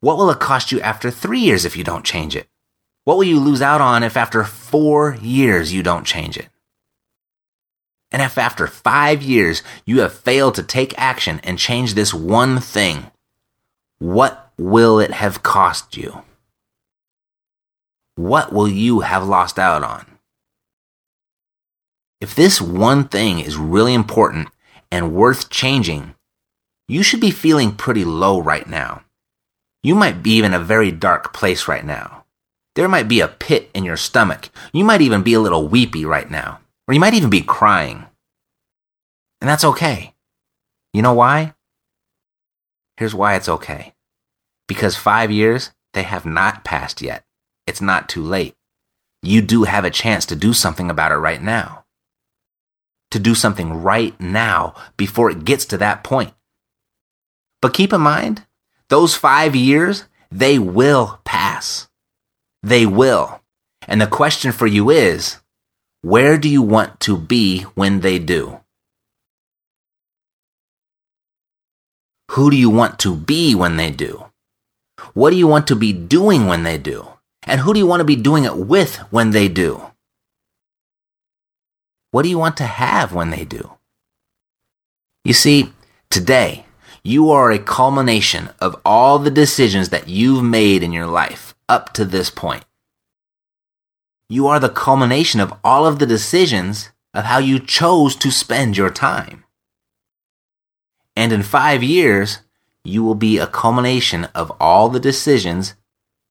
What 0.00 0.18
will 0.18 0.28
it 0.28 0.40
cost 0.40 0.72
you 0.72 0.78
after 0.82 1.10
three 1.10 1.40
years 1.40 1.64
if 1.64 1.74
you 1.74 1.84
don't 1.84 2.04
change 2.04 2.36
it? 2.36 2.48
What 3.04 3.16
will 3.16 3.24
you 3.24 3.40
lose 3.40 3.62
out 3.62 3.80
on 3.80 4.02
if 4.02 4.14
after 4.14 4.44
four 4.44 5.16
years 5.22 5.72
you 5.72 5.82
don't 5.82 6.04
change 6.04 6.36
it? 6.36 6.50
And 8.10 8.22
if 8.22 8.38
after 8.38 8.66
five 8.66 9.22
years 9.22 9.62
you 9.84 10.00
have 10.00 10.14
failed 10.14 10.54
to 10.54 10.62
take 10.62 10.98
action 10.98 11.40
and 11.44 11.58
change 11.58 11.94
this 11.94 12.14
one 12.14 12.60
thing, 12.60 13.10
what 13.98 14.50
will 14.56 14.98
it 14.98 15.10
have 15.10 15.42
cost 15.42 15.96
you? 15.96 16.22
What 18.16 18.52
will 18.52 18.68
you 18.68 19.00
have 19.00 19.26
lost 19.26 19.58
out 19.58 19.84
on? 19.84 20.06
If 22.20 22.34
this 22.34 22.60
one 22.60 23.06
thing 23.06 23.38
is 23.38 23.56
really 23.56 23.94
important 23.94 24.48
and 24.90 25.14
worth 25.14 25.50
changing, 25.50 26.14
you 26.88 27.02
should 27.02 27.20
be 27.20 27.30
feeling 27.30 27.76
pretty 27.76 28.04
low 28.04 28.40
right 28.40 28.66
now. 28.66 29.02
You 29.82 29.94
might 29.94 30.22
be 30.22 30.42
in 30.42 30.54
a 30.54 30.58
very 30.58 30.90
dark 30.90 31.32
place 31.32 31.68
right 31.68 31.84
now. 31.84 32.24
There 32.74 32.88
might 32.88 33.08
be 33.08 33.20
a 33.20 33.28
pit 33.28 33.70
in 33.74 33.84
your 33.84 33.96
stomach. 33.96 34.48
You 34.72 34.84
might 34.84 35.00
even 35.00 35.22
be 35.22 35.34
a 35.34 35.40
little 35.40 35.68
weepy 35.68 36.04
right 36.04 36.28
now. 36.30 36.60
Or 36.88 36.94
you 36.94 37.00
might 37.00 37.14
even 37.14 37.30
be 37.30 37.42
crying. 37.42 38.06
And 39.40 39.48
that's 39.48 39.64
okay. 39.64 40.14
You 40.94 41.02
know 41.02 41.12
why? 41.12 41.54
Here's 42.96 43.14
why 43.14 43.36
it's 43.36 43.48
okay. 43.48 43.94
Because 44.66 44.96
five 44.96 45.30
years, 45.30 45.70
they 45.92 46.02
have 46.02 46.24
not 46.24 46.64
passed 46.64 47.02
yet. 47.02 47.24
It's 47.66 47.82
not 47.82 48.08
too 48.08 48.22
late. 48.22 48.56
You 49.22 49.42
do 49.42 49.64
have 49.64 49.84
a 49.84 49.90
chance 49.90 50.24
to 50.26 50.36
do 50.36 50.52
something 50.52 50.90
about 50.90 51.12
it 51.12 51.16
right 51.16 51.42
now. 51.42 51.84
To 53.12 53.18
do 53.18 53.34
something 53.34 53.82
right 53.82 54.18
now 54.20 54.74
before 54.96 55.30
it 55.30 55.44
gets 55.44 55.66
to 55.66 55.78
that 55.78 56.02
point. 56.02 56.32
But 57.60 57.74
keep 57.74 57.92
in 57.92 58.00
mind, 58.00 58.46
those 58.88 59.14
five 59.14 59.54
years, 59.54 60.04
they 60.30 60.58
will 60.58 61.20
pass. 61.24 61.88
They 62.62 62.86
will. 62.86 63.40
And 63.86 64.00
the 64.00 64.06
question 64.06 64.52
for 64.52 64.66
you 64.66 64.90
is, 64.90 65.38
where 66.08 66.38
do 66.38 66.48
you 66.48 66.62
want 66.62 67.00
to 67.00 67.18
be 67.18 67.62
when 67.74 68.00
they 68.00 68.18
do? 68.18 68.60
Who 72.30 72.50
do 72.50 72.56
you 72.56 72.70
want 72.70 72.98
to 73.00 73.14
be 73.14 73.54
when 73.54 73.76
they 73.76 73.90
do? 73.90 74.24
What 75.12 75.30
do 75.30 75.36
you 75.36 75.46
want 75.46 75.66
to 75.66 75.76
be 75.76 75.92
doing 75.92 76.46
when 76.46 76.62
they 76.62 76.78
do? 76.78 77.08
And 77.42 77.60
who 77.60 77.74
do 77.74 77.78
you 77.78 77.86
want 77.86 78.00
to 78.00 78.04
be 78.04 78.16
doing 78.16 78.44
it 78.44 78.56
with 78.56 78.96
when 79.10 79.32
they 79.32 79.48
do? 79.48 79.82
What 82.10 82.22
do 82.22 82.30
you 82.30 82.38
want 82.38 82.56
to 82.56 82.64
have 82.64 83.12
when 83.12 83.28
they 83.28 83.44
do? 83.44 83.72
You 85.26 85.34
see, 85.34 85.72
today, 86.08 86.64
you 87.02 87.30
are 87.30 87.50
a 87.50 87.58
culmination 87.58 88.48
of 88.60 88.80
all 88.82 89.18
the 89.18 89.30
decisions 89.30 89.90
that 89.90 90.08
you've 90.08 90.42
made 90.42 90.82
in 90.82 90.92
your 90.92 91.06
life 91.06 91.54
up 91.68 91.92
to 91.94 92.06
this 92.06 92.30
point. 92.30 92.64
You 94.28 94.46
are 94.46 94.60
the 94.60 94.68
culmination 94.68 95.40
of 95.40 95.54
all 95.64 95.86
of 95.86 95.98
the 95.98 96.06
decisions 96.06 96.90
of 97.14 97.24
how 97.24 97.38
you 97.38 97.58
chose 97.58 98.14
to 98.16 98.30
spend 98.30 98.76
your 98.76 98.90
time. 98.90 99.44
And 101.16 101.32
in 101.32 101.42
five 101.42 101.82
years, 101.82 102.40
you 102.84 103.02
will 103.02 103.14
be 103.14 103.38
a 103.38 103.46
culmination 103.46 104.24
of 104.34 104.52
all 104.60 104.88
the 104.88 105.00
decisions 105.00 105.74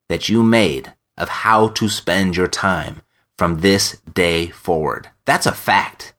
that 0.10 0.30
you 0.30 0.44
made 0.44 0.94
of 1.18 1.30
how 1.30 1.70
to 1.70 1.90
spend 1.90 2.38
your 2.38 2.48
time 2.48 3.02
from 3.38 3.60
this 3.60 3.98
day 4.14 4.48
forward. 4.48 5.10
That's 5.26 5.46
a 5.46 5.52
fact. 5.52 6.14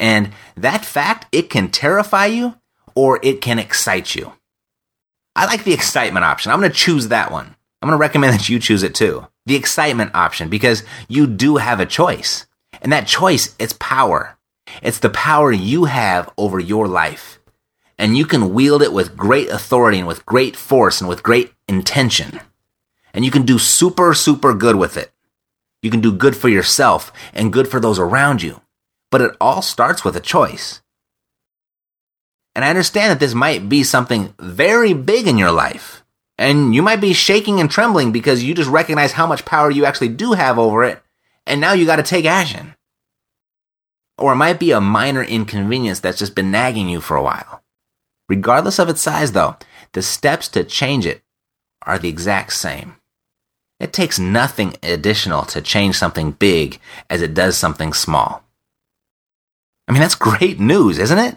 And 0.00 0.32
that 0.56 0.84
fact, 0.84 1.26
it 1.30 1.50
can 1.50 1.70
terrify 1.70 2.26
you 2.26 2.54
or 2.94 3.20
it 3.22 3.40
can 3.40 3.58
excite 3.58 4.14
you. 4.14 4.32
I 5.36 5.46
like 5.46 5.64
the 5.64 5.74
excitement 5.74 6.24
option. 6.24 6.52
I'm 6.52 6.60
going 6.60 6.70
to 6.70 6.76
choose 6.76 7.08
that 7.08 7.30
one. 7.30 7.54
I'm 7.80 7.88
going 7.88 7.98
to 7.98 8.00
recommend 8.00 8.34
that 8.38 8.48
you 8.48 8.58
choose 8.58 8.82
it 8.82 8.94
too. 8.94 9.26
The 9.46 9.56
excitement 9.56 10.14
option 10.14 10.48
because 10.48 10.84
you 11.08 11.26
do 11.26 11.56
have 11.56 11.80
a 11.80 11.86
choice. 11.86 12.46
And 12.80 12.92
that 12.92 13.06
choice, 13.06 13.54
it's 13.58 13.74
power. 13.78 14.36
It's 14.82 14.98
the 14.98 15.10
power 15.10 15.52
you 15.52 15.84
have 15.84 16.30
over 16.36 16.58
your 16.58 16.88
life. 16.88 17.38
And 17.98 18.16
you 18.16 18.24
can 18.26 18.54
wield 18.54 18.82
it 18.82 18.92
with 18.92 19.16
great 19.16 19.48
authority 19.48 19.98
and 19.98 20.08
with 20.08 20.26
great 20.26 20.56
force 20.56 21.00
and 21.00 21.08
with 21.08 21.22
great 21.22 21.52
intention. 21.68 22.40
And 23.12 23.24
you 23.24 23.30
can 23.30 23.42
do 23.42 23.58
super, 23.58 24.14
super 24.14 24.54
good 24.54 24.76
with 24.76 24.96
it. 24.96 25.12
You 25.82 25.90
can 25.90 26.00
do 26.00 26.12
good 26.12 26.36
for 26.36 26.48
yourself 26.48 27.12
and 27.32 27.52
good 27.52 27.68
for 27.68 27.78
those 27.78 27.98
around 27.98 28.42
you. 28.42 28.62
But 29.10 29.20
it 29.20 29.36
all 29.40 29.62
starts 29.62 30.04
with 30.04 30.16
a 30.16 30.20
choice. 30.20 30.80
And 32.54 32.64
I 32.64 32.70
understand 32.70 33.10
that 33.10 33.20
this 33.20 33.34
might 33.34 33.68
be 33.68 33.82
something 33.82 34.34
very 34.38 34.92
big 34.92 35.26
in 35.26 35.38
your 35.38 35.52
life. 35.52 36.03
And 36.36 36.74
you 36.74 36.82
might 36.82 37.00
be 37.00 37.12
shaking 37.12 37.60
and 37.60 37.70
trembling 37.70 38.10
because 38.12 38.42
you 38.42 38.54
just 38.54 38.70
recognize 38.70 39.12
how 39.12 39.26
much 39.26 39.44
power 39.44 39.70
you 39.70 39.84
actually 39.84 40.08
do 40.08 40.32
have 40.32 40.58
over 40.58 40.82
it. 40.84 41.00
And 41.46 41.60
now 41.60 41.72
you 41.72 41.86
got 41.86 41.96
to 41.96 42.02
take 42.02 42.24
action. 42.24 42.74
Or 44.18 44.32
it 44.32 44.36
might 44.36 44.58
be 44.58 44.72
a 44.72 44.80
minor 44.80 45.22
inconvenience 45.22 46.00
that's 46.00 46.18
just 46.18 46.34
been 46.34 46.50
nagging 46.50 46.88
you 46.88 47.00
for 47.00 47.16
a 47.16 47.22
while. 47.22 47.62
Regardless 48.28 48.78
of 48.78 48.88
its 48.88 49.02
size, 49.02 49.32
though, 49.32 49.56
the 49.92 50.02
steps 50.02 50.48
to 50.48 50.64
change 50.64 51.06
it 51.06 51.22
are 51.82 51.98
the 51.98 52.08
exact 52.08 52.52
same. 52.52 52.96
It 53.80 53.92
takes 53.92 54.18
nothing 54.18 54.74
additional 54.82 55.44
to 55.46 55.60
change 55.60 55.96
something 55.96 56.32
big 56.32 56.80
as 57.10 57.22
it 57.22 57.34
does 57.34 57.58
something 57.58 57.92
small. 57.92 58.44
I 59.86 59.92
mean, 59.92 60.00
that's 60.00 60.14
great 60.14 60.58
news, 60.58 60.98
isn't 60.98 61.18
it? 61.18 61.36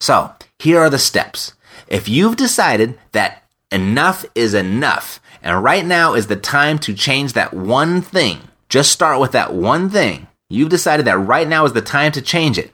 So, 0.00 0.32
here 0.58 0.80
are 0.80 0.90
the 0.90 0.98
steps. 0.98 1.54
If 1.86 2.08
you've 2.08 2.36
decided 2.36 2.98
that 3.12 3.44
enough 3.70 4.24
is 4.34 4.54
enough, 4.54 5.20
and 5.42 5.62
right 5.62 5.84
now 5.84 6.14
is 6.14 6.26
the 6.26 6.36
time 6.36 6.78
to 6.80 6.94
change 6.94 7.32
that 7.32 7.54
one 7.54 8.02
thing, 8.02 8.40
just 8.68 8.90
start 8.90 9.20
with 9.20 9.32
that 9.32 9.54
one 9.54 9.90
thing. 9.90 10.26
You've 10.48 10.68
decided 10.68 11.06
that 11.06 11.18
right 11.18 11.46
now 11.46 11.64
is 11.64 11.72
the 11.72 11.82
time 11.82 12.12
to 12.12 12.22
change 12.22 12.58
it. 12.58 12.72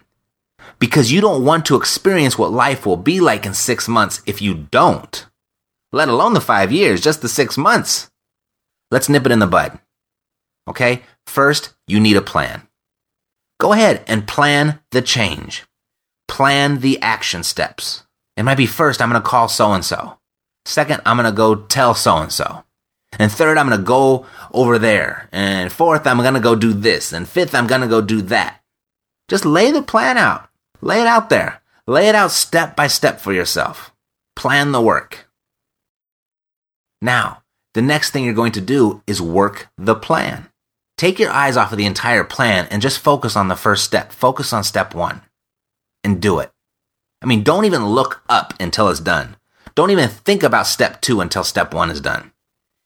Because 0.79 1.13
you 1.13 1.21
don't 1.21 1.45
want 1.45 1.67
to 1.67 1.77
experience 1.77 2.37
what 2.37 2.53
life 2.53 2.85
will 2.85 2.97
be 2.97 3.21
like 3.21 3.47
in 3.47 3.55
six 3.55 3.89
months 3.89 4.21
if 4.27 4.43
you 4.43 4.55
don't. 4.55 5.27
Let 5.93 6.09
alone 6.09 6.35
the 6.35 6.41
five 6.41 6.73
years, 6.73 7.01
just 7.01 7.23
the 7.23 7.29
six 7.29 7.57
months. 7.57 8.11
Let's 8.91 9.09
nip 9.09 9.27
it 9.27 9.33
in 9.33 9.39
the 9.39 9.47
bud. 9.47 9.79
Okay? 10.69 11.03
First, 11.27 11.75
you 11.87 12.01
need 12.01 12.17
a 12.17 12.23
plan. 12.23 12.69
Go 13.59 13.73
ahead 13.73 14.03
and 14.07 14.27
plan 14.27 14.81
the 14.91 15.03
change. 15.03 15.65
Plan 16.29 16.81
the 16.81 17.01
action 17.01 17.43
steps. 17.43 18.05
It 18.37 18.43
might 18.43 18.57
be 18.57 18.67
first, 18.67 19.01
I'm 19.01 19.11
going 19.11 19.23
to 19.23 19.29
call 19.29 19.49
so 19.49 19.73
and 19.73 19.85
so. 19.85 20.19
Second, 20.65 21.01
I'm 21.05 21.17
going 21.17 21.31
to 21.31 21.37
go 21.37 21.55
tell 21.55 21.95
so 21.95 22.17
and 22.19 22.33
so. 22.33 22.65
And 23.19 23.31
third, 23.31 23.59
I'm 23.59 23.69
going 23.69 23.79
to 23.79 23.85
go 23.85 24.27
over 24.53 24.79
there. 24.79 25.29
And 25.33 25.71
fourth, 25.71 26.07
I'm 26.07 26.19
going 26.19 26.35
to 26.35 26.41
go 26.41 26.55
do 26.55 26.73
this. 26.73 27.13
And 27.13 27.29
fifth, 27.29 27.55
I'm 27.55 27.67
going 27.67 27.81
to 27.81 27.89
go 27.89 28.01
do 28.01 28.23
that. 28.23 28.63
Just 29.29 29.45
lay 29.45 29.71
the 29.71 29.83
plan 29.83 30.17
out. 30.17 30.49
Lay 30.81 31.01
it 31.01 31.07
out 31.07 31.29
there. 31.29 31.63
Lay 31.87 32.09
it 32.09 32.15
out 32.15 32.31
step 32.31 32.77
by 32.77 32.87
step 32.87 33.21
for 33.21 33.33
yourself. 33.33 33.93
Plan 34.35 34.73
the 34.73 34.81
work. 34.81 35.29
Now, 37.01 37.43
the 37.75 37.83
next 37.83 38.11
thing 38.11 38.25
you're 38.25 38.35
going 38.35 38.53
to 38.53 38.61
do 38.61 39.03
is 39.07 39.21
work 39.21 39.69
the 39.77 39.95
plan. 39.95 40.49
Take 40.97 41.19
your 41.19 41.31
eyes 41.31 41.57
off 41.57 41.73
of 41.73 41.79
the 41.79 41.87
entire 41.87 42.25
plan 42.25 42.69
and 42.71 42.81
just 42.81 42.99
focus 42.99 43.37
on 43.37 43.49
the 43.49 43.57
first 43.57 43.85
step. 43.85 44.13
Focus 44.13 44.53
on 44.53 44.63
step 44.63 44.95
one 44.95 45.23
and 46.05 46.21
do 46.23 46.39
it. 46.39 46.53
I 47.21 47.27
mean, 47.27 47.43
don't 47.43 47.65
even 47.65 47.87
look 47.87 48.23
up 48.29 48.55
until 48.61 48.89
it's 48.89 49.01
done. 49.01 49.37
Don't 49.75 49.91
even 49.91 50.09
think 50.09 50.43
about 50.43 50.67
step 50.67 51.01
two 51.01 51.21
until 51.21 51.45
step 51.45 51.73
one 51.73 51.91
is 51.91 52.01
done. 52.01 52.33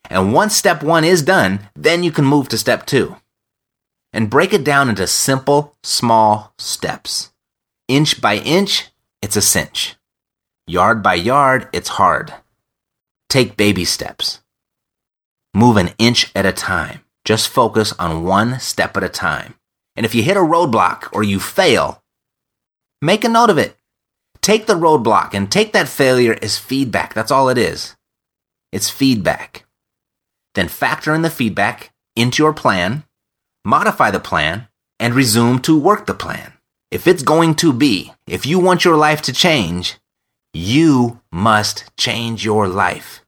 And 0.09 0.33
once 0.33 0.57
step 0.57 0.83
one 0.83 1.05
is 1.05 1.23
done, 1.23 1.69
then 1.75 2.03
you 2.03 2.13
can 2.13 2.25
move 2.25 2.49
to 2.51 2.59
step 2.59 2.87
two. 2.87 3.17
And 4.13 4.31
break 4.31 4.53
it 4.53 4.65
down 4.65 4.89
into 4.89 5.07
simple, 5.07 5.77
small 5.83 6.55
steps. 6.59 7.33
Inch 7.89 8.21
by 8.21 8.37
inch, 8.37 8.89
it's 9.21 9.37
a 9.37 9.43
cinch. 9.43 9.97
Yard 10.67 11.03
by 11.03 11.15
yard, 11.15 11.69
it's 11.73 11.91
hard. 11.91 12.33
Take 13.29 13.57
baby 13.57 13.85
steps. 13.85 14.41
Move 15.55 15.77
an 15.77 15.91
inch 15.99 16.31
at 16.35 16.47
a 16.47 16.53
time. 16.53 17.03
Just 17.25 17.49
focus 17.49 17.93
on 17.99 18.25
one 18.25 18.61
step 18.61 18.97
at 18.97 19.03
a 19.03 19.09
time. 19.09 19.55
And 19.97 20.07
if 20.07 20.15
you 20.15 20.23
hit 20.23 20.37
a 20.37 20.41
roadblock 20.41 21.09
or 21.13 21.23
you 21.23 21.41
fail, 21.41 22.03
make 23.03 23.25
a 23.25 23.29
note 23.29 23.51
of 23.51 23.59
it. 23.59 23.77
Take 24.47 24.67
the 24.67 24.75
roadblock 24.75 25.35
and 25.35 25.51
take 25.51 25.73
that 25.73 25.89
failure 25.89 26.39
as 26.41 26.57
feedback. 26.57 27.15
That's 27.15 27.33
all 27.33 27.49
it 27.49 27.59
is. 27.59 27.97
It's 28.71 28.89
feedback. 28.89 29.67
Then 30.55 30.69
factor 30.69 31.13
in 31.17 31.23
the 31.23 31.31
feedback 31.31 31.91
into 32.15 32.45
your 32.45 32.53
plan, 32.53 33.03
modify 33.65 34.13
the 34.13 34.21
plan, 34.21 34.69
and 35.01 35.15
resume 35.15 35.59
to 35.63 35.77
work 35.77 36.07
the 36.07 36.15
plan. 36.15 36.53
If 36.93 37.09
it's 37.09 37.25
going 37.25 37.57
to 37.57 37.73
be, 37.73 38.13
if 38.29 38.47
you 38.47 38.61
want 38.61 38.85
your 38.85 38.97
life 38.97 39.21
to 39.23 39.33
change, 39.33 39.97
you 40.55 41.21
must 41.33 41.91
change 41.97 42.45
your 42.45 42.69
life. 42.69 43.23